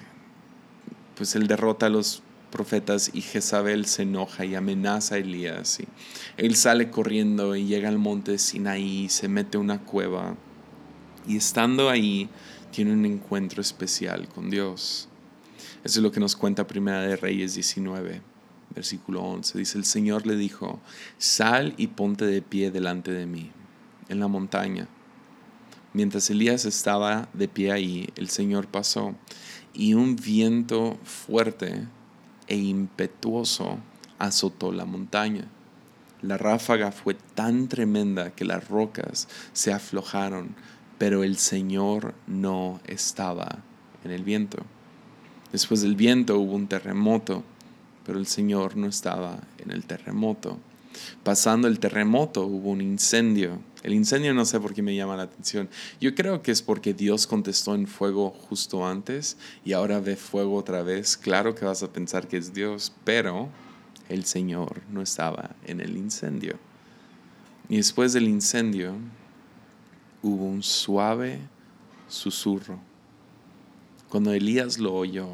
pues 1.15 1.35
él 1.35 1.47
derrota 1.47 1.87
a 1.87 1.89
los 1.89 2.23
profetas 2.51 3.11
y 3.13 3.21
Jezabel 3.21 3.85
se 3.85 4.03
enoja 4.03 4.45
y 4.45 4.55
amenaza 4.55 5.15
a 5.15 5.17
Elías. 5.19 5.79
Y 5.79 5.87
él 6.37 6.55
sale 6.55 6.91
corriendo 6.91 7.55
y 7.55 7.65
llega 7.65 7.89
al 7.89 7.97
monte 7.97 8.31
de 8.31 8.37
Sinaí, 8.37 9.09
se 9.09 9.27
mete 9.27 9.57
a 9.57 9.61
una 9.61 9.79
cueva 9.83 10.35
y 11.27 11.37
estando 11.37 11.89
ahí 11.89 12.29
tiene 12.71 12.93
un 12.93 13.05
encuentro 13.05 13.61
especial 13.61 14.27
con 14.27 14.49
Dios. 14.49 15.07
Eso 15.83 15.99
es 15.99 16.03
lo 16.03 16.11
que 16.11 16.19
nos 16.19 16.35
cuenta 16.35 16.67
Primera 16.67 17.01
de 17.01 17.15
Reyes 17.15 17.55
19, 17.55 18.21
versículo 18.75 19.21
11. 19.23 19.57
Dice, 19.57 19.77
el 19.77 19.85
Señor 19.85 20.27
le 20.27 20.35
dijo, 20.35 20.79
sal 21.17 21.73
y 21.77 21.87
ponte 21.87 22.25
de 22.25 22.41
pie 22.41 22.71
delante 22.71 23.11
de 23.11 23.25
mí, 23.25 23.51
en 24.09 24.19
la 24.19 24.27
montaña. 24.27 24.87
Mientras 25.93 26.29
Elías 26.29 26.65
estaba 26.65 27.27
de 27.33 27.47
pie 27.47 27.71
ahí, 27.71 28.09
el 28.15 28.29
Señor 28.29 28.67
pasó 28.67 29.15
y 29.73 29.93
un 29.93 30.15
viento 30.15 30.97
fuerte 31.03 31.87
e 32.47 32.57
impetuoso 32.57 33.77
azotó 34.19 34.71
la 34.71 34.85
montaña. 34.85 35.45
La 36.21 36.37
ráfaga 36.37 36.91
fue 36.91 37.15
tan 37.15 37.67
tremenda 37.67 38.31
que 38.31 38.45
las 38.45 38.67
rocas 38.67 39.27
se 39.53 39.73
aflojaron, 39.73 40.55
pero 40.97 41.23
el 41.23 41.37
Señor 41.37 42.13
no 42.27 42.79
estaba 42.85 43.59
en 44.03 44.11
el 44.11 44.23
viento. 44.23 44.59
Después 45.51 45.81
del 45.81 45.95
viento 45.95 46.37
hubo 46.37 46.53
un 46.53 46.67
terremoto, 46.67 47.43
pero 48.05 48.19
el 48.19 48.27
Señor 48.27 48.77
no 48.77 48.87
estaba 48.87 49.39
en 49.57 49.71
el 49.71 49.85
terremoto. 49.85 50.59
Pasando 51.23 51.67
el 51.67 51.79
terremoto 51.79 52.45
hubo 52.45 52.69
un 52.69 52.81
incendio. 52.81 53.59
El 53.83 53.93
incendio 53.93 54.33
no 54.33 54.45
sé 54.45 54.59
por 54.59 54.73
qué 54.73 54.81
me 54.81 54.95
llama 54.95 55.17
la 55.17 55.23
atención. 55.23 55.69
Yo 55.99 56.13
creo 56.13 56.41
que 56.41 56.51
es 56.51 56.61
porque 56.61 56.93
Dios 56.93 57.25
contestó 57.27 57.73
en 57.75 57.87
fuego 57.87 58.29
justo 58.29 58.85
antes 58.85 59.37
y 59.65 59.73
ahora 59.73 59.99
ve 59.99 60.15
fuego 60.15 60.55
otra 60.55 60.83
vez. 60.83 61.17
Claro 61.17 61.55
que 61.55 61.65
vas 61.65 61.81
a 61.83 61.91
pensar 61.91 62.27
que 62.27 62.37
es 62.37 62.53
Dios, 62.53 62.93
pero 63.03 63.49
el 64.09 64.25
Señor 64.25 64.81
no 64.91 65.01
estaba 65.01 65.55
en 65.65 65.81
el 65.81 65.97
incendio. 65.97 66.59
Y 67.69 67.77
después 67.77 68.13
del 68.13 68.27
incendio 68.27 68.95
hubo 70.21 70.45
un 70.45 70.61
suave 70.61 71.39
susurro 72.07 72.79
cuando 74.11 74.33
Elías 74.33 74.77
lo 74.77 74.93
oyó, 74.93 75.29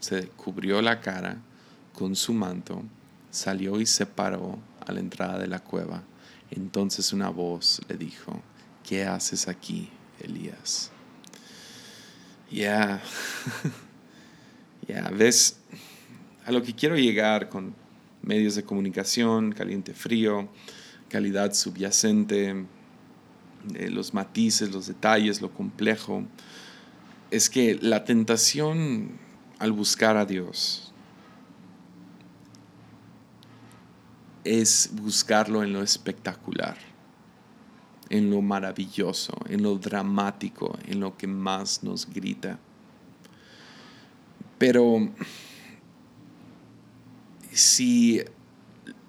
se 0.00 0.26
cubrió 0.30 0.82
la 0.82 1.00
cara 1.00 1.36
con 1.94 2.16
su 2.16 2.32
manto, 2.32 2.82
salió 3.30 3.80
y 3.80 3.86
se 3.86 4.04
paró 4.04 4.58
a 4.84 4.90
la 4.90 4.98
entrada 4.98 5.38
de 5.38 5.46
la 5.46 5.60
cueva. 5.60 6.02
Entonces 6.50 7.12
una 7.12 7.28
voz 7.28 7.80
le 7.88 7.96
dijo, 7.96 8.42
¿qué 8.84 9.04
haces 9.04 9.48
aquí, 9.48 9.90
Elías? 10.20 10.90
Ya, 12.50 13.02
ya, 14.88 15.10
ves, 15.10 15.58
a 16.46 16.52
lo 16.52 16.62
que 16.62 16.74
quiero 16.74 16.96
llegar 16.96 17.48
con 17.48 17.74
medios 18.22 18.54
de 18.54 18.64
comunicación, 18.64 19.52
caliente 19.52 19.92
frío, 19.92 20.48
calidad 21.08 21.52
subyacente, 21.52 22.64
eh, 23.74 23.90
los 23.90 24.14
matices, 24.14 24.70
los 24.70 24.86
detalles, 24.86 25.42
lo 25.42 25.52
complejo 25.52 26.24
es 27.30 27.50
que 27.50 27.78
la 27.80 28.04
tentación 28.04 29.10
al 29.58 29.72
buscar 29.72 30.16
a 30.16 30.24
Dios 30.24 30.87
es 34.44 34.90
buscarlo 34.92 35.62
en 35.62 35.72
lo 35.72 35.82
espectacular, 35.82 36.76
en 38.08 38.30
lo 38.30 38.40
maravilloso, 38.42 39.34
en 39.48 39.62
lo 39.62 39.76
dramático, 39.76 40.78
en 40.86 41.00
lo 41.00 41.16
que 41.16 41.26
más 41.26 41.82
nos 41.82 42.08
grita. 42.08 42.58
Pero 44.58 45.08
si 47.52 48.22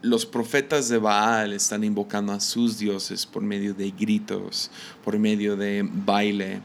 los 0.01 0.25
profetas 0.25 0.89
de 0.89 0.97
Baal 0.97 1.53
están 1.53 1.83
invocando 1.83 2.31
a 2.31 2.39
sus 2.39 2.77
dioses 2.77 3.25
por 3.25 3.43
medio 3.43 3.73
de 3.73 3.91
gritos, 3.91 4.71
por 5.03 5.17
medio 5.19 5.55
de 5.55 5.87
baile, 5.87 6.61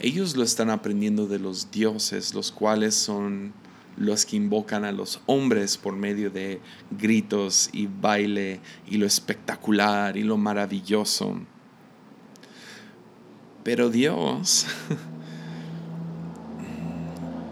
ellos 0.00 0.36
lo 0.36 0.44
están 0.44 0.70
aprendiendo 0.70 1.26
de 1.26 1.38
los 1.38 1.70
dioses, 1.70 2.34
los 2.34 2.52
cuales 2.52 2.94
son 2.94 3.52
los 3.96 4.26
que 4.26 4.36
invocan 4.36 4.84
a 4.84 4.92
los 4.92 5.20
hombres 5.26 5.76
por 5.76 5.96
medio 5.96 6.30
de 6.30 6.60
gritos 6.90 7.70
y 7.72 7.86
baile 7.86 8.60
y 8.86 8.98
lo 8.98 9.06
espectacular 9.06 10.16
y 10.16 10.22
lo 10.22 10.36
maravilloso. 10.36 11.40
Pero 13.62 13.90
Dios 13.90 14.66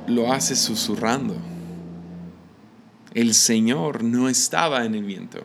lo 0.06 0.32
hace 0.32 0.54
susurrando. 0.54 1.36
El 3.14 3.34
Señor 3.34 4.02
no 4.02 4.28
estaba 4.28 4.84
en 4.84 4.94
el 4.94 5.04
viento, 5.04 5.44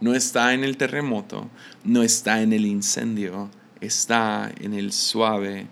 no 0.00 0.14
está 0.14 0.54
en 0.54 0.64
el 0.64 0.76
terremoto, 0.76 1.48
no 1.84 2.02
está 2.02 2.42
en 2.42 2.52
el 2.52 2.64
incendio, 2.64 3.50
está 3.80 4.52
en 4.60 4.74
el 4.74 4.92
suave 4.92 5.66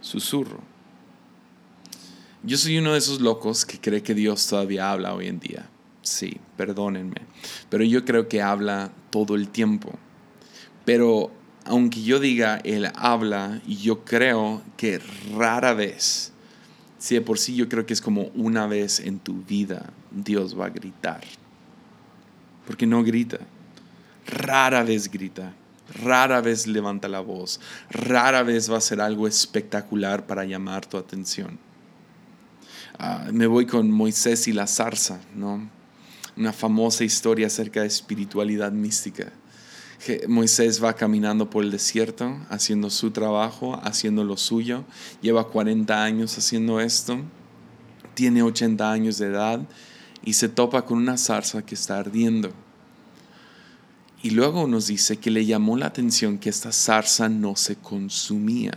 susurro. 0.00 0.75
Yo 2.46 2.56
soy 2.56 2.78
uno 2.78 2.92
de 2.92 2.98
esos 2.98 3.20
locos 3.20 3.66
que 3.66 3.80
cree 3.80 4.04
que 4.04 4.14
Dios 4.14 4.46
todavía 4.46 4.92
habla 4.92 5.14
hoy 5.14 5.26
en 5.26 5.40
día. 5.40 5.68
Sí, 6.02 6.38
perdónenme. 6.56 7.22
Pero 7.68 7.82
yo 7.82 8.04
creo 8.04 8.28
que 8.28 8.40
habla 8.40 8.92
todo 9.10 9.34
el 9.34 9.48
tiempo. 9.48 9.98
Pero 10.84 11.32
aunque 11.64 12.04
yo 12.04 12.20
diga 12.20 12.60
Él 12.62 12.88
habla, 12.94 13.60
yo 13.66 14.04
creo 14.04 14.62
que 14.76 15.00
rara 15.34 15.74
vez, 15.74 16.32
si 16.98 17.16
de 17.16 17.20
por 17.20 17.40
sí 17.40 17.56
yo 17.56 17.68
creo 17.68 17.84
que 17.84 17.94
es 17.94 18.00
como 18.00 18.30
una 18.36 18.68
vez 18.68 19.00
en 19.00 19.18
tu 19.18 19.42
vida, 19.42 19.92
Dios 20.12 20.56
va 20.56 20.66
a 20.66 20.70
gritar. 20.70 21.24
Porque 22.64 22.86
no 22.86 23.02
grita. 23.02 23.38
Rara 24.24 24.84
vez 24.84 25.10
grita. 25.10 25.52
Rara 26.00 26.40
vez 26.42 26.68
levanta 26.68 27.08
la 27.08 27.18
voz. 27.18 27.60
Rara 27.90 28.44
vez 28.44 28.70
va 28.70 28.76
a 28.76 28.80
ser 28.80 29.00
algo 29.00 29.26
espectacular 29.26 30.28
para 30.28 30.44
llamar 30.44 30.86
tu 30.86 30.96
atención. 30.96 31.65
Ah, 32.98 33.28
me 33.32 33.46
voy 33.46 33.66
con 33.66 33.90
Moisés 33.90 34.48
y 34.48 34.52
la 34.52 34.66
zarza, 34.66 35.20
¿no? 35.34 35.68
Una 36.36 36.52
famosa 36.52 37.04
historia 37.04 37.46
acerca 37.46 37.80
de 37.80 37.86
espiritualidad 37.86 38.72
mística. 38.72 39.32
Moisés 40.28 40.82
va 40.82 40.94
caminando 40.94 41.50
por 41.50 41.64
el 41.64 41.70
desierto, 41.70 42.38
haciendo 42.48 42.90
su 42.90 43.10
trabajo, 43.10 43.80
haciendo 43.82 44.24
lo 44.24 44.36
suyo. 44.36 44.84
Lleva 45.20 45.48
40 45.48 46.02
años 46.02 46.36
haciendo 46.38 46.80
esto. 46.80 47.18
Tiene 48.14 48.42
80 48.42 48.90
años 48.90 49.18
de 49.18 49.26
edad 49.26 49.60
y 50.24 50.34
se 50.34 50.48
topa 50.48 50.84
con 50.84 50.98
una 50.98 51.18
zarza 51.18 51.64
que 51.64 51.74
está 51.74 51.98
ardiendo. 51.98 52.52
Y 54.22 54.30
luego 54.30 54.66
nos 54.66 54.86
dice 54.86 55.18
que 55.18 55.30
le 55.30 55.44
llamó 55.44 55.76
la 55.76 55.86
atención 55.86 56.38
que 56.38 56.48
esta 56.48 56.72
zarza 56.72 57.28
no 57.28 57.56
se 57.56 57.76
consumía. 57.76 58.72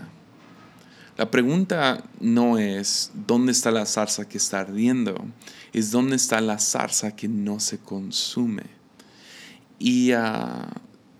La 1.19 1.29
pregunta 1.29 2.05
no 2.21 2.57
es 2.57 3.11
dónde 3.13 3.51
está 3.51 3.71
la 3.71 3.85
zarza 3.85 4.29
que 4.29 4.37
está 4.37 4.61
ardiendo, 4.61 5.15
es 5.73 5.91
dónde 5.91 6.15
está 6.15 6.39
la 6.39 6.59
zarza 6.59 7.13
que 7.13 7.27
no 7.27 7.59
se 7.59 7.77
consume. 7.77 8.63
Y 9.79 10.13
uh, 10.13 10.65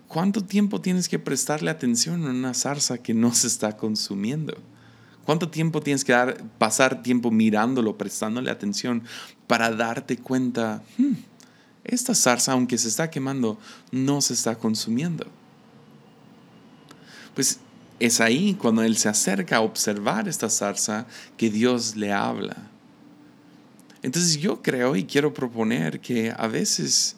cuánto 0.08 0.42
tiempo 0.42 0.80
tienes 0.80 1.06
que 1.06 1.18
prestarle 1.18 1.70
atención 1.70 2.26
a 2.26 2.30
una 2.30 2.54
zarza 2.54 2.96
que 2.96 3.12
no 3.12 3.34
se 3.34 3.46
está 3.46 3.76
consumiendo. 3.76 4.56
¿Cuánto 5.26 5.50
tiempo 5.50 5.82
tienes 5.82 6.02
que 6.02 6.12
dar, 6.12 6.44
pasar 6.56 7.02
tiempo 7.02 7.30
mirándolo, 7.30 7.98
prestándole 7.98 8.50
atención 8.50 9.02
para 9.46 9.70
darte 9.70 10.16
cuenta, 10.16 10.82
hmm, 10.96 11.12
esta 11.84 12.14
zarza, 12.14 12.52
aunque 12.52 12.78
se 12.78 12.88
está 12.88 13.10
quemando, 13.10 13.58
no 13.92 14.22
se 14.22 14.32
está 14.32 14.56
consumiendo? 14.56 15.26
Pues 17.34 17.60
es 18.00 18.20
ahí 18.20 18.54
cuando 18.54 18.82
él 18.82 18.96
se 18.96 19.10
acerca 19.10 19.58
a 19.58 19.60
observar 19.60 20.26
esta 20.26 20.48
zarza 20.48 21.06
que 21.36 21.50
Dios 21.50 21.96
le 21.96 22.12
habla. 22.12 22.56
Entonces 24.02 24.38
yo 24.38 24.62
creo 24.62 24.96
y 24.96 25.04
quiero 25.04 25.34
proponer 25.34 26.00
que 26.00 26.34
a 26.36 26.46
veces 26.46 27.16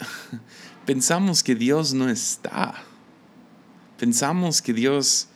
pensamos 0.86 1.44
que 1.44 1.54
Dios 1.54 1.94
no 1.94 2.10
está. 2.10 2.74
Pensamos 3.98 4.60
que 4.60 4.72
Dios... 4.72 5.28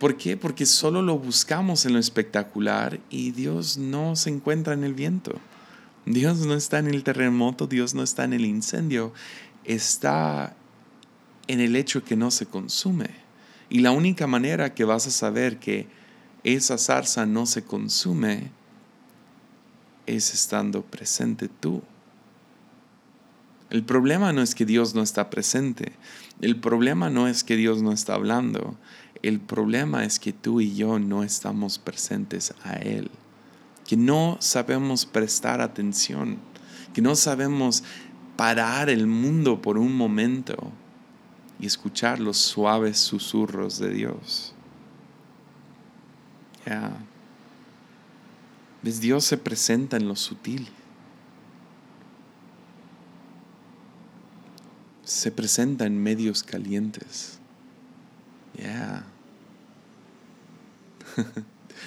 ¿Por 0.00 0.16
qué? 0.16 0.36
Porque 0.36 0.66
solo 0.66 1.00
lo 1.00 1.16
buscamos 1.16 1.86
en 1.86 1.92
lo 1.92 2.00
espectacular 2.00 2.98
y 3.10 3.30
Dios 3.30 3.78
no 3.78 4.16
se 4.16 4.28
encuentra 4.28 4.74
en 4.74 4.82
el 4.82 4.92
viento. 4.92 5.38
Dios 6.04 6.38
no 6.40 6.54
está 6.54 6.80
en 6.80 6.88
el 6.88 7.04
terremoto, 7.04 7.68
Dios 7.68 7.94
no 7.94 8.02
está 8.02 8.24
en 8.24 8.32
el 8.34 8.44
incendio, 8.44 9.12
está 9.64 10.54
en 11.46 11.60
el 11.60 11.76
hecho 11.76 12.04
que 12.04 12.16
no 12.16 12.30
se 12.30 12.46
consume. 12.46 13.10
Y 13.68 13.80
la 13.80 13.90
única 13.90 14.26
manera 14.26 14.74
que 14.74 14.84
vas 14.84 15.06
a 15.06 15.10
saber 15.10 15.58
que 15.58 15.86
esa 16.44 16.78
zarza 16.78 17.26
no 17.26 17.46
se 17.46 17.64
consume 17.64 18.50
es 20.06 20.34
estando 20.34 20.82
presente 20.82 21.48
tú. 21.48 21.82
El 23.70 23.82
problema 23.82 24.32
no 24.32 24.42
es 24.42 24.54
que 24.54 24.66
Dios 24.66 24.94
no 24.94 25.02
está 25.02 25.30
presente. 25.30 25.92
El 26.40 26.60
problema 26.60 27.10
no 27.10 27.26
es 27.26 27.42
que 27.42 27.56
Dios 27.56 27.82
no 27.82 27.92
está 27.92 28.14
hablando. 28.14 28.76
El 29.22 29.40
problema 29.40 30.04
es 30.04 30.20
que 30.20 30.32
tú 30.32 30.60
y 30.60 30.74
yo 30.74 30.98
no 30.98 31.24
estamos 31.24 31.78
presentes 31.78 32.54
a 32.62 32.74
Él. 32.74 33.10
Que 33.86 33.96
no 33.96 34.36
sabemos 34.40 35.06
prestar 35.06 35.62
atención. 35.62 36.36
Que 36.92 37.00
no 37.00 37.16
sabemos 37.16 37.82
parar 38.36 38.90
el 38.90 39.06
mundo 39.06 39.62
por 39.62 39.78
un 39.78 39.96
momento 39.96 40.72
y 41.64 41.66
escuchar 41.66 42.20
los 42.20 42.36
suaves 42.36 42.98
susurros 42.98 43.78
de 43.78 43.88
Dios. 43.88 44.52
Ya. 46.66 46.92
Dios 48.82 49.24
se 49.24 49.38
presenta 49.38 49.96
en 49.96 50.06
lo 50.06 50.14
sutil. 50.14 50.68
Se 55.04 55.32
presenta 55.32 55.86
en 55.86 56.02
medios 56.02 56.42
calientes. 56.42 57.38
Ya. 58.58 59.06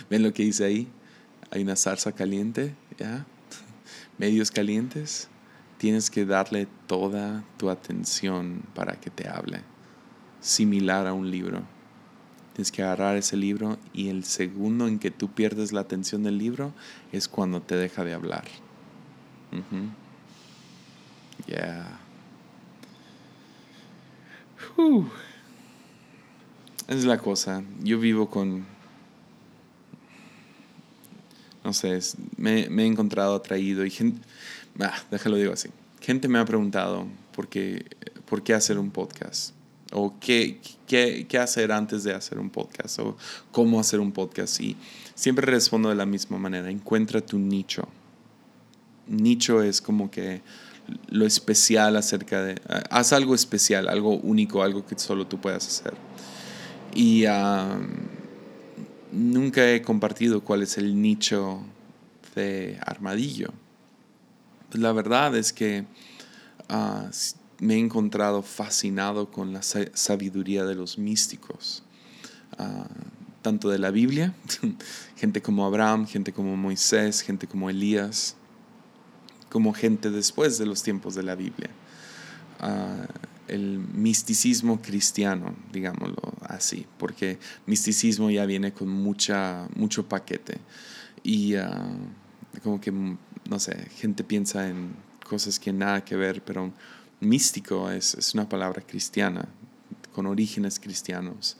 ¿Ven 0.09 0.23
lo 0.23 0.33
que 0.33 0.41
dice 0.41 0.65
ahí? 0.65 0.87
Hay 1.51 1.61
una 1.61 1.75
zarza 1.75 2.13
caliente, 2.13 2.73
¿ya? 2.97 3.27
Medios 4.17 4.49
calientes 4.49 5.29
tienes 5.77 6.09
que 6.09 6.25
darle 6.25 6.67
toda 6.87 7.43
tu 7.57 7.69
atención 7.69 8.63
para 8.73 8.99
que 8.99 9.09
te 9.09 9.27
hable, 9.27 9.61
similar 10.41 11.07
a 11.07 11.13
un 11.13 11.29
libro. 11.31 11.61
Tienes 12.53 12.71
que 12.71 12.81
agarrar 12.81 13.15
ese 13.17 13.37
libro 13.37 13.77
y 13.93 14.09
el 14.09 14.23
segundo 14.23 14.87
en 14.87 14.97
que 14.97 15.11
tú 15.11 15.29
pierdes 15.29 15.71
la 15.73 15.81
atención 15.81 16.23
del 16.23 16.39
libro 16.39 16.73
es 17.11 17.27
cuando 17.27 17.61
te 17.61 17.75
deja 17.75 18.03
de 18.03 18.13
hablar. 18.13 18.45
Ya. 21.45 21.99
Es 26.87 27.05
la 27.05 27.19
cosa. 27.19 27.63
Yo 27.83 27.99
vivo 27.99 28.29
con. 28.29 28.65
No 31.63 31.73
sé, 31.73 31.99
me, 32.37 32.61
he 32.61 32.85
encontrado 32.85 33.35
atraído 33.35 33.85
y 33.85 33.89
gente 33.89 34.21
ah, 34.81 34.95
déjalo 35.11 35.37
digo 35.37 35.53
así. 35.53 35.69
Gente 36.01 36.27
me 36.27 36.39
ha 36.39 36.45
preguntado 36.45 37.07
por 37.33 37.47
qué, 37.47 37.85
por 38.25 38.43
qué 38.43 38.53
hacer 38.53 38.77
un 38.77 38.91
podcast. 38.91 39.53
O 39.91 40.15
qué, 40.19 40.59
qué, 40.85 41.25
qué, 41.29 41.37
hacer 41.37 41.71
antes 41.71 42.03
de 42.03 42.13
hacer 42.13 42.39
un 42.39 42.49
podcast. 42.49 42.99
O 42.99 43.17
cómo 43.51 43.79
hacer 43.79 43.99
un 43.99 44.11
podcast. 44.11 44.59
Y 44.59 44.75
siempre 45.15 45.45
respondo 45.45 45.89
de 45.89 45.95
la 45.95 46.05
misma 46.05 46.37
manera. 46.37 46.69
Encuentra 46.69 47.21
tu 47.21 47.39
nicho. 47.39 47.87
Nicho 49.07 49.63
es 49.63 49.81
como 49.81 50.11
que 50.11 50.41
lo 51.09 51.25
especial 51.25 51.95
acerca 51.95 52.43
de... 52.43 52.61
Haz 52.89 53.13
algo 53.13 53.33
especial, 53.35 53.87
algo 53.87 54.17
único, 54.17 54.63
algo 54.63 54.85
que 54.85 54.97
solo 54.99 55.25
tú 55.27 55.39
puedas 55.39 55.65
hacer. 55.67 55.93
Y 56.93 57.25
nunca 59.11 59.71
he 59.71 59.81
compartido 59.81 60.41
cuál 60.41 60.63
es 60.63 60.77
el 60.77 61.01
nicho 61.01 61.61
de 62.35 62.77
armadillo 62.85 63.53
la 64.73 64.91
verdad 64.91 65.35
es 65.35 65.53
que 65.53 65.85
ah, 66.69 67.09
me 67.59 67.75
he 67.75 67.79
encontrado 67.79 68.41
fascinado 68.41 69.31
con 69.31 69.53
la 69.53 69.61
sabiduría 69.61 70.65
de 70.65 70.75
los 70.75 70.97
místicos, 70.97 71.83
ah, 72.57 72.87
tanto 73.41 73.69
de 73.69 73.79
la 73.79 73.91
Biblia, 73.91 74.33
gente 75.15 75.41
como 75.41 75.65
Abraham, 75.65 76.05
gente 76.05 76.33
como 76.33 76.55
Moisés, 76.57 77.21
gente 77.21 77.47
como 77.47 77.69
Elías, 77.69 78.35
como 79.49 79.73
gente 79.73 80.11
después 80.11 80.57
de 80.57 80.65
los 80.65 80.83
tiempos 80.83 81.15
de 81.15 81.23
la 81.23 81.35
Biblia. 81.35 81.69
Ah, 82.59 83.07
el 83.47 83.79
misticismo 83.79 84.81
cristiano, 84.81 85.55
digámoslo 85.71 86.33
así, 86.41 86.85
porque 86.97 87.39
misticismo 87.65 88.29
ya 88.29 88.45
viene 88.45 88.73
con 88.73 88.89
mucha, 88.89 89.69
mucho 89.73 90.09
paquete 90.09 90.57
y 91.23 91.53
como 92.61 92.81
que 92.81 92.91
no 93.49 93.59
sé, 93.59 93.89
gente 93.95 94.23
piensa 94.23 94.67
en 94.67 94.95
cosas 95.27 95.59
que 95.59 95.71
nada 95.73 96.03
que 96.03 96.15
ver, 96.15 96.43
pero 96.43 96.71
místico 97.19 97.89
es, 97.89 98.13
es 98.15 98.33
una 98.33 98.47
palabra 98.47 98.81
cristiana, 98.81 99.47
con 100.13 100.25
orígenes 100.25 100.79
cristianos, 100.79 101.57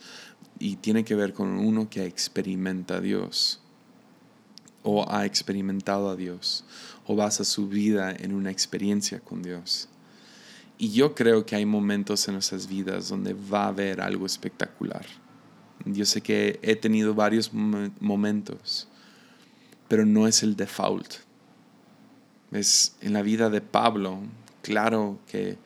y 0.59 0.77
tiene 0.77 1.03
que 1.03 1.15
ver 1.15 1.33
con 1.33 1.49
uno 1.59 1.89
que 1.89 2.05
experimenta 2.05 2.95
a 2.95 3.01
Dios, 3.01 3.61
o 4.83 5.09
ha 5.09 5.25
experimentado 5.25 6.09
a 6.09 6.15
Dios, 6.15 6.65
o 7.05 7.15
basa 7.15 7.43
su 7.43 7.67
vida 7.67 8.11
en 8.11 8.33
una 8.33 8.51
experiencia 8.51 9.19
con 9.19 9.41
Dios. 9.41 9.89
Y 10.77 10.91
yo 10.91 11.15
creo 11.15 11.45
que 11.45 11.55
hay 11.55 11.65
momentos 11.65 12.27
en 12.27 12.35
nuestras 12.35 12.67
vidas 12.67 13.09
donde 13.09 13.33
va 13.33 13.65
a 13.65 13.69
haber 13.69 13.99
algo 13.99 14.25
espectacular. 14.25 15.05
Yo 15.85 16.05
sé 16.05 16.21
que 16.21 16.59
he 16.61 16.75
tenido 16.75 17.15
varios 17.15 17.51
momentos, 17.53 18.87
pero 19.87 20.05
no 20.05 20.27
es 20.27 20.43
el 20.43 20.55
default 20.55 21.26
es 22.51 22.95
en 23.01 23.13
la 23.13 23.21
vida 23.21 23.49
de 23.49 23.61
Pablo, 23.61 24.19
claro 24.61 25.19
que 25.27 25.57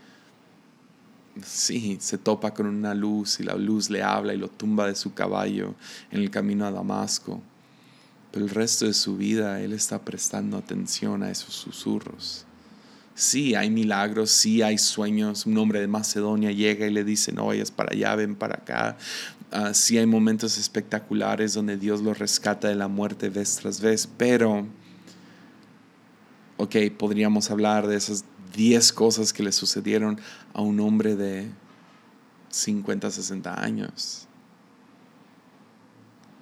sí, 1.44 1.98
se 2.00 2.18
topa 2.18 2.54
con 2.54 2.66
una 2.66 2.94
luz 2.94 3.40
y 3.40 3.44
la 3.44 3.56
luz 3.56 3.90
le 3.90 4.04
habla 4.04 4.34
y 4.34 4.38
lo 4.38 4.48
tumba 4.50 4.88
de 4.88 4.96
su 4.96 5.14
caballo 5.14 5.76
en 6.12 6.22
el 6.22 6.30
camino 6.30 6.66
a 6.66 6.72
Damasco. 6.72 7.42
Pero 8.32 8.46
el 8.46 8.52
resto 8.52 8.86
de 8.86 8.94
su 8.94 9.18
vida 9.18 9.62
él 9.62 9.74
está 9.74 10.00
prestando 10.00 10.58
atención 10.58 11.22
a 11.22 11.32
esos 11.32 11.54
susurros, 11.54 12.46
Sí, 13.14 13.56
hay 13.56 13.70
milagros, 13.70 14.32
sí 14.32 14.62
hay 14.62 14.78
sueños. 14.78 15.46
Un 15.46 15.58
hombre 15.58 15.80
de 15.80 15.88
Macedonia 15.88 16.52
llega 16.52 16.88
y 16.88 16.92
le 16.92 17.04
dice, 17.04 17.32
no 17.32 17.48
vayas 17.48 17.70
para 17.70 17.94
allá, 17.94 18.16
ven 18.16 18.36
para 18.36 18.56
acá. 18.56 18.98
Uh, 19.54 19.74
sí 19.74 19.98
hay 19.98 20.06
momentos 20.06 20.58
espectaculares 20.58 21.54
donde 21.54 21.78
Dios 21.78 22.02
lo 22.02 22.14
rescata 22.14 22.70
de 22.70 22.76
la 22.76 22.88
muerte 22.88 23.30
vez 23.30 23.58
tras 23.58 23.82
vez, 23.82 24.08
pero, 24.18 24.66
ok, 26.62 26.76
podríamos 26.96 27.50
hablar 27.50 27.88
de 27.88 27.96
esas 27.96 28.24
10 28.56 28.94
cosas 28.94 29.34
que 29.34 29.42
le 29.42 29.52
sucedieron 29.52 30.20
a 30.54 30.62
un 30.62 30.80
hombre 30.80 31.16
de 31.16 31.50
50, 32.50 33.10
60 33.10 33.64
años. 33.64 34.28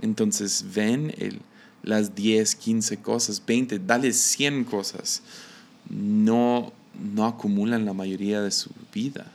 Entonces 0.01 0.65
ven 0.75 1.13
el, 1.17 1.39
las 1.83 2.15
10, 2.15 2.55
15 2.55 2.97
cosas, 2.97 3.41
20, 3.45 3.79
dale 3.79 4.11
100 4.11 4.65
cosas. 4.65 5.23
No, 5.89 6.73
no 7.01 7.25
acumulan 7.25 7.85
la 7.85 7.93
mayoría 7.93 8.41
de 8.41 8.51
su 8.51 8.71
vida. 8.93 9.31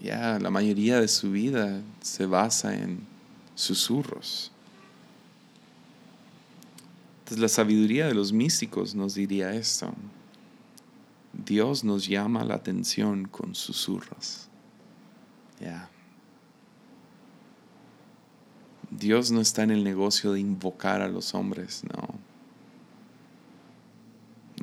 Ya, 0.00 0.40
la 0.40 0.50
mayoría 0.50 1.00
de 1.00 1.06
su 1.06 1.30
vida 1.30 1.82
se 2.00 2.26
basa 2.26 2.74
en 2.74 3.06
susurros. 3.54 4.50
Entonces 7.30 7.42
la 7.42 7.48
sabiduría 7.48 8.08
de 8.08 8.14
los 8.14 8.32
místicos 8.32 8.96
nos 8.96 9.14
diría 9.14 9.54
esto. 9.54 9.92
Dios 11.32 11.84
nos 11.84 12.08
llama 12.08 12.42
la 12.42 12.56
atención 12.56 13.28
con 13.28 13.54
susurros. 13.54 14.48
Ya. 15.60 15.88
Dios 18.90 19.30
no 19.30 19.40
está 19.40 19.62
en 19.62 19.70
el 19.70 19.84
negocio 19.84 20.32
de 20.32 20.40
invocar 20.40 21.02
a 21.02 21.08
los 21.08 21.32
hombres, 21.36 21.84
no. 21.84 22.18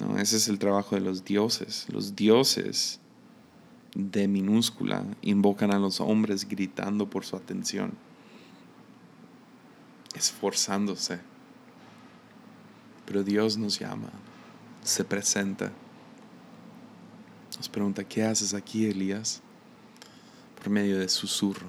No, 0.06 0.18
ese 0.18 0.36
es 0.36 0.50
el 0.50 0.60
trabajo 0.60 0.96
de 0.96 1.02
los 1.02 1.24
dioses. 1.24 1.88
Los 1.90 2.18
dioses 2.18 3.00
de 3.96 4.28
minúscula 4.28 5.06
invocan 5.22 5.74
a 5.74 5.80
los 5.80 6.02
hombres 6.02 6.46
gritando 6.46 7.10
por 7.10 7.24
su 7.24 7.38
atención, 7.38 7.94
esforzándose. 10.14 11.37
Pero 13.08 13.24
Dios 13.24 13.58
nos 13.58 13.80
llama, 13.80 14.10
se 14.84 15.04
presenta. 15.04 15.72
Nos 17.58 17.68
pregunta, 17.68 18.04
¿qué 18.04 18.24
haces 18.24 18.54
aquí, 18.54 18.86
Elías? 18.86 19.42
Por 20.56 20.70
medio 20.70 21.00
de 21.00 21.10
susurro. 21.10 21.68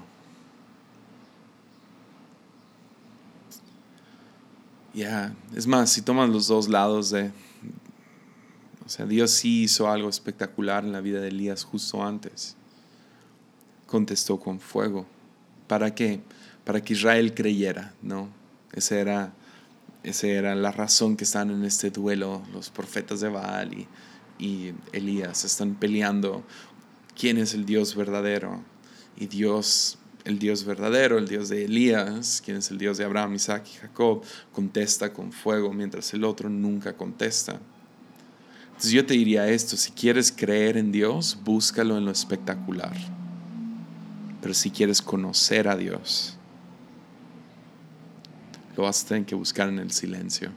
Ya, 4.93 5.35
es 5.55 5.67
más, 5.67 5.91
si 5.91 6.03
tomas 6.03 6.29
los 6.29 6.49
dos 6.49 6.69
lados 6.69 7.11
de, 7.11 7.31
o 8.85 8.89
sea, 8.89 9.05
Dios 9.05 9.31
sí 9.31 9.65
hizo 9.65 9.91
algo 9.91 10.09
espectacular 10.09 10.83
en 10.83 10.93
la 10.93 11.03
vida 11.03 11.21
de 11.21 11.29
Elías 11.29 11.63
justo 11.63 12.03
antes. 12.03 12.57
Contestó 13.87 14.41
con 14.41 14.59
fuego. 14.59 15.07
¿Para 15.67 15.95
qué? 15.95 16.21
Para 16.65 16.83
que 16.83 16.95
Israel 16.95 17.35
creyera, 17.35 17.93
¿no? 18.01 18.31
Esa 18.73 18.99
era, 18.99 19.35
esa 20.03 20.27
era 20.27 20.55
la 20.55 20.73
razón 20.73 21.17
que 21.17 21.25
están 21.25 21.51
en 21.51 21.65
este 21.65 21.91
duelo 21.91 22.43
los 22.53 22.71
profetas 22.71 23.21
de 23.21 23.29
Baal 23.29 23.75
y, 23.75 23.89
y 24.39 24.75
Elías. 24.93 25.45
Están 25.45 25.75
peleando 25.75 26.45
quién 27.19 27.39
es 27.39 27.55
el 27.55 27.67
Dios 27.67 27.95
verdadero. 27.95 28.63
Y 29.17 29.27
Dios 29.27 29.99
el 30.25 30.39
Dios 30.39 30.65
verdadero, 30.65 31.19
el 31.19 31.27
Dios 31.27 31.49
de 31.49 31.65
Elías, 31.65 32.43
quien 32.45 32.59
es 32.59 32.71
el 32.71 32.77
Dios 32.77 32.99
de 32.99 33.05
Abraham, 33.05 33.35
Isaac 33.35 33.67
y 33.75 33.79
Jacob, 33.79 34.23
contesta 34.53 35.13
con 35.13 35.33
fuego, 35.33 35.73
mientras 35.73 36.13
el 36.13 36.23
otro 36.25 36.51
nunca 36.51 36.97
contesta. 36.97 37.59
Entonces 38.69 38.93
yo 38.93 39.07
te 39.07 39.15
diría 39.15 39.49
esto, 39.49 39.77
si 39.77 39.91
quieres 39.93 40.31
creer 40.31 40.77
en 40.77 40.93
Dios, 40.93 41.39
búscalo 41.45 41.97
en 41.97 42.05
lo 42.05 42.11
espectacular. 42.11 42.95
Pero 44.41 44.55
si 44.55 44.71
quieres 44.71 45.03
conocer 45.03 45.67
a 45.67 45.77
Dios, 45.77 46.38
vas 48.83 49.05
a 49.05 49.09
tener 49.09 49.27
que 49.27 49.35
buscar 49.35 49.69
en 49.69 49.79
el 49.79 49.91
silencio. 49.91 50.51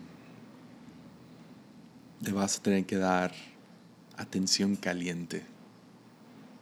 Le 2.21 2.31
vas 2.31 2.57
a 2.57 2.62
tener 2.62 2.86
que 2.86 2.97
dar 2.97 3.34
atención 4.17 4.75
caliente. 4.75 5.43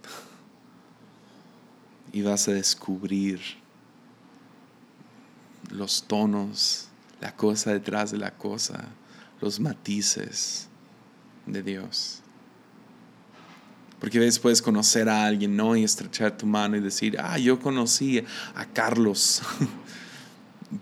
y 2.13 2.21
vas 2.21 2.47
a 2.47 2.53
descubrir 2.53 3.39
los 5.69 6.03
tonos, 6.03 6.87
la 7.21 7.35
cosa 7.35 7.73
detrás 7.73 8.11
de 8.11 8.17
la 8.17 8.31
cosa, 8.31 8.85
los 9.41 9.59
matices 9.59 10.67
de 11.45 11.63
Dios. 11.63 12.21
Porque 13.99 14.17
ves, 14.17 14.39
puedes 14.39 14.61
conocer 14.61 15.09
a 15.09 15.25
alguien, 15.25 15.57
¿no? 15.57 15.75
Y 15.75 15.83
estrechar 15.83 16.37
tu 16.37 16.45
mano 16.45 16.77
y 16.77 16.79
decir, 16.79 17.17
ah, 17.19 17.37
yo 17.37 17.59
conocí 17.59 18.23
a 18.55 18.65
Carlos. 18.65 19.41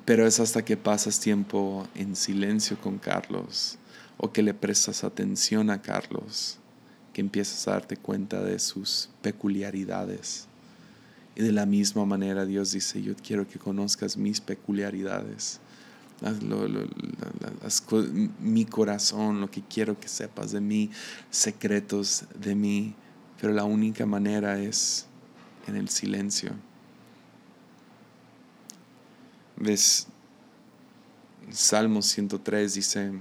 Pero 0.05 0.27
es 0.27 0.39
hasta 0.39 0.65
que 0.65 0.77
pasas 0.77 1.19
tiempo 1.19 1.87
en 1.95 2.15
silencio 2.15 2.79
con 2.79 2.97
Carlos 2.97 3.77
o 4.17 4.31
que 4.33 4.41
le 4.41 4.53
prestas 4.53 5.03
atención 5.03 5.69
a 5.69 5.81
Carlos 5.81 6.59
que 7.13 7.21
empiezas 7.21 7.67
a 7.67 7.71
darte 7.71 7.97
cuenta 7.97 8.43
de 8.43 8.59
sus 8.59 9.09
peculiaridades. 9.23 10.45
Y 11.35 11.41
de 11.41 11.51
la 11.51 11.65
misma 11.65 12.05
manera 12.05 12.45
Dios 12.45 12.71
dice, 12.73 13.01
yo 13.01 13.15
quiero 13.15 13.47
que 13.47 13.57
conozcas 13.57 14.17
mis 14.17 14.39
peculiaridades, 14.39 15.59
mi 18.39 18.65
corazón, 18.65 19.41
lo 19.41 19.49
que 19.49 19.63
quiero 19.63 19.99
que 19.99 20.07
sepas 20.07 20.51
de 20.51 20.61
mí, 20.61 20.91
secretos 21.31 22.25
de 22.39 22.53
mí, 22.53 22.93
pero 23.39 23.53
la 23.53 23.63
única 23.63 24.05
manera 24.05 24.59
es 24.59 25.07
en 25.67 25.75
el 25.75 25.89
silencio. 25.89 26.51
¿Ves? 29.57 30.07
Salmo 31.51 32.01
103 32.01 32.73
dice 32.73 33.11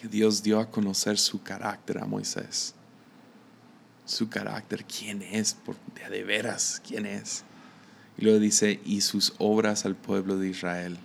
que 0.00 0.08
Dios 0.08 0.42
dio 0.42 0.60
a 0.60 0.70
conocer 0.70 1.18
su 1.18 1.42
carácter 1.42 1.98
a 1.98 2.06
Moisés 2.06 2.74
su 4.04 4.28
carácter, 4.28 4.84
quién 4.84 5.22
es, 5.22 5.54
por, 5.54 5.76
de, 6.10 6.24
veras, 6.24 6.82
quién 6.86 7.06
es. 7.06 7.44
Y 8.18 8.24
luego 8.24 8.38
dice, 8.38 8.80
y 8.84 9.00
sus 9.00 9.34
obras 9.38 9.84
al 9.86 9.96
pueblo 9.96 10.38
de 10.38 10.48
Israel. 10.48 10.98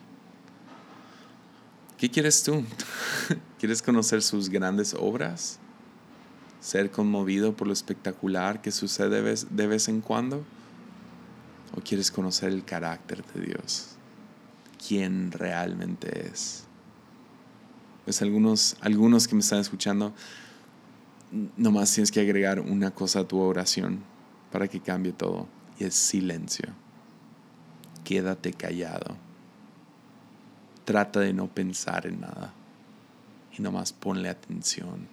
¿Qué 1.98 2.10
quieres 2.10 2.44
tú? 2.44 2.64
¿Quieres 3.60 3.82
conocer 3.82 4.22
sus 4.22 4.50
grandes 4.50 4.94
obras? 4.94 5.60
¿Ser 6.60 6.92
conmovido 6.92 7.56
por 7.56 7.68
lo 7.68 7.74
espectacular 7.74 8.62
que 8.62 8.72
sucede 8.72 9.22
de 9.22 9.68
vez 9.68 9.88
en 9.88 10.02
cuando? 10.02 10.44
¿O 11.78 11.82
quieres 11.82 12.10
conocer 12.10 12.50
el 12.50 12.66
carácter 12.66 13.24
de 13.24 13.46
Dios? 13.46 13.90
¿Quién 14.86 15.32
realmente 15.32 16.28
es? 16.28 16.64
Pues 18.04 18.22
algunos, 18.24 18.76
algunos 18.82 19.28
que 19.28 19.36
me 19.36 19.42
están 19.42 19.60
escuchando 19.60 20.14
nomás 21.56 21.94
tienes 21.94 22.12
que 22.12 22.22
agregar 22.22 22.60
una 22.60 22.92
cosa 22.92 23.20
a 23.20 23.28
tu 23.28 23.40
oración 23.40 24.04
para 24.52 24.68
que 24.68 24.80
cambie 24.80 25.12
todo. 25.12 25.48
Y 25.80 25.84
es 25.84 25.94
silencio. 25.94 26.70
Quédate 28.04 28.54
callado. 28.54 29.16
Trata 30.86 31.20
de 31.20 31.34
no 31.34 31.48
pensar 31.48 32.08
en 32.08 32.22
nada. 32.22 32.54
Y 33.58 33.62
nomás 33.62 33.94
ponle 33.94 34.30
atención 34.30 35.08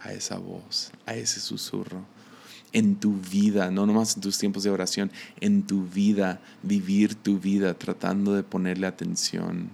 a 0.00 0.12
esa 0.12 0.38
voz, 0.38 0.92
a 1.06 1.14
ese 1.14 1.40
susurro. 1.40 2.04
En 2.76 2.96
tu 2.96 3.14
vida, 3.14 3.70
no 3.70 3.86
nomás 3.86 4.16
en 4.16 4.20
tus 4.20 4.36
tiempos 4.36 4.62
de 4.62 4.68
oración, 4.68 5.10
en 5.40 5.62
tu 5.62 5.86
vida, 5.86 6.42
vivir 6.62 7.14
tu 7.14 7.38
vida 7.38 7.72
tratando 7.72 8.34
de 8.34 8.42
ponerle 8.42 8.86
atención 8.86 9.70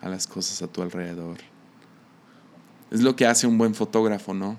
a 0.00 0.08
las 0.08 0.26
cosas 0.26 0.62
a 0.62 0.68
tu 0.68 0.80
alrededor. 0.80 1.36
Es 2.90 3.02
lo 3.02 3.14
que 3.14 3.26
hace 3.26 3.46
un 3.46 3.58
buen 3.58 3.74
fotógrafo, 3.74 4.32
¿no? 4.32 4.56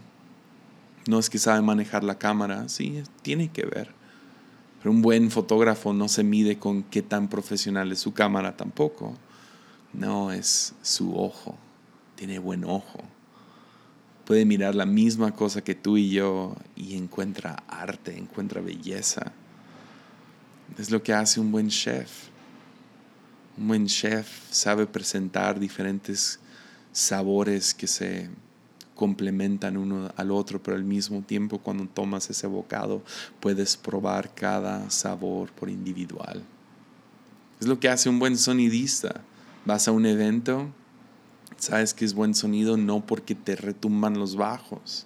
No 1.08 1.18
es 1.18 1.32
que 1.32 1.40
sabe 1.40 1.64
manejar 1.64 2.04
la 2.04 2.20
cámara, 2.20 2.70
sí, 2.70 3.02
tiene 3.24 3.50
que 3.50 3.66
ver. 3.66 3.90
Pero 4.78 4.92
un 4.92 5.02
buen 5.02 5.32
fotógrafo 5.32 5.92
no 5.92 6.08
se 6.08 6.24
mide 6.24 6.60
con 6.60 6.84
qué 6.84 7.02
tan 7.02 7.30
profesional 7.30 7.92
es 7.92 7.98
su 7.98 8.14
cámara 8.14 8.58
tampoco. 8.58 9.16
No, 9.92 10.32
es 10.32 10.76
su 10.84 11.18
ojo. 11.18 11.58
Tiene 12.16 12.38
buen 12.38 12.64
ojo. 12.64 13.00
Puede 14.26 14.46
mirar 14.46 14.74
la 14.74 14.86
misma 14.86 15.32
cosa 15.32 15.64
que 15.64 15.76
tú 15.76 15.98
y 15.98 16.10
yo 16.10 16.56
y 16.76 16.96
encuentra 16.96 17.64
arte, 17.68 18.18
encuentra 18.18 18.60
belleza. 18.60 19.32
Es 20.80 20.90
lo 20.90 21.04
que 21.04 21.14
hace 21.14 21.40
un 21.40 21.52
buen 21.52 21.70
chef. 21.70 22.10
Un 23.58 23.68
buen 23.68 23.86
chef 23.86 24.28
sabe 24.50 24.88
presentar 24.88 25.60
diferentes 25.60 26.40
sabores 26.92 27.74
que 27.74 27.88
se 27.88 28.30
complementan 28.96 29.78
uno 29.78 30.12
al 30.16 30.32
otro, 30.32 30.64
pero 30.64 30.76
al 30.76 30.84
mismo 30.84 31.22
tiempo 31.22 31.60
cuando 31.60 31.86
tomas 31.86 32.30
ese 32.30 32.48
bocado 32.48 33.04
puedes 33.40 33.78
probar 33.78 34.34
cada 34.34 34.90
sabor 34.90 35.52
por 35.52 35.70
individual. 35.70 36.42
Es 37.60 37.68
lo 37.68 37.80
que 37.80 37.90
hace 37.90 38.10
un 38.10 38.20
buen 38.20 38.38
sonidista. 38.38 39.22
Vas 39.66 39.88
a 39.88 39.92
un 39.92 40.06
evento 40.06 40.70
Sabes 41.58 41.94
que 41.94 42.06
es 42.06 42.14
buen 42.14 42.36
sonido 42.36 42.78
no 42.78 43.06
porque 43.06 43.36
te 43.36 43.56
retumban 43.56 44.20
los 44.20 44.36
bajos, 44.36 45.06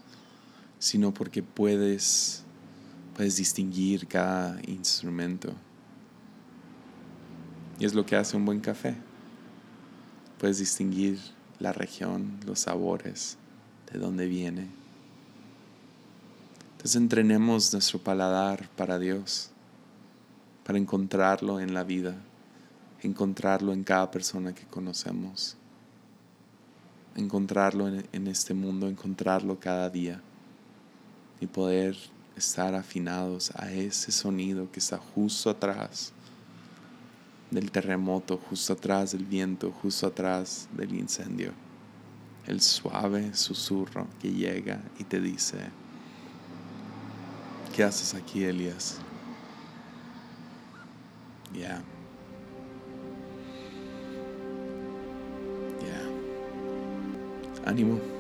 sino 0.80 1.14
porque 1.14 1.44
puedes, 1.44 2.44
puedes 3.16 3.38
distinguir 3.38 4.08
cada 4.08 4.60
instrumento. 4.68 5.54
Y 7.80 7.86
es 7.86 7.94
lo 7.94 8.06
que 8.06 8.16
hace 8.16 8.36
un 8.36 8.46
buen 8.46 8.60
café. 8.60 8.96
Puedes 10.38 10.58
distinguir 10.58 11.20
la 11.60 11.74
región, 11.74 12.40
los 12.46 12.62
sabores, 12.62 13.38
de 13.92 14.00
dónde 14.00 14.28
viene. 14.28 14.68
Entonces 16.72 16.96
entrenemos 16.96 17.74
nuestro 17.74 18.00
paladar 18.00 18.70
para 18.78 19.00
Dios, 19.00 19.52
para 20.64 20.78
encontrarlo 20.78 21.60
en 21.60 21.74
la 21.74 21.84
vida, 21.84 22.16
encontrarlo 23.02 23.74
en 23.74 23.84
cada 23.84 24.12
persona 24.12 24.56
que 24.56 24.64
conocemos, 24.64 25.58
encontrarlo 27.16 27.88
en, 27.88 28.28
este 28.28 28.54
mundo, 28.54 28.88
encontrarlo 28.88 29.60
cada 29.60 29.90
día 29.90 30.22
y 31.40 31.48
poder 31.48 31.96
estar 32.36 32.76
afinados 32.76 33.52
a 33.56 33.72
ese 33.72 34.12
sonido 34.12 34.72
que 34.72 34.80
está 34.80 34.98
justo 34.98 35.50
atrás 35.50 36.14
del 37.52 37.72
terremoto, 37.72 38.38
justo 38.38 38.74
atrás 38.74 39.12
del 39.12 39.26
viento, 39.26 39.72
justo 39.72 40.08
atrás 40.08 40.68
del 40.74 40.94
incendio. 40.94 41.52
El 42.46 42.62
suave 42.62 43.34
susurro 43.36 44.08
que 44.22 44.32
llega 44.32 44.82
y 44.98 45.04
te 45.04 45.20
dice, 45.20 45.58
¿qué 47.76 47.84
haces 47.84 48.14
aquí, 48.16 48.44
Elías? 48.44 49.00
Ya. 51.54 51.82
Ánimo. 57.66 58.19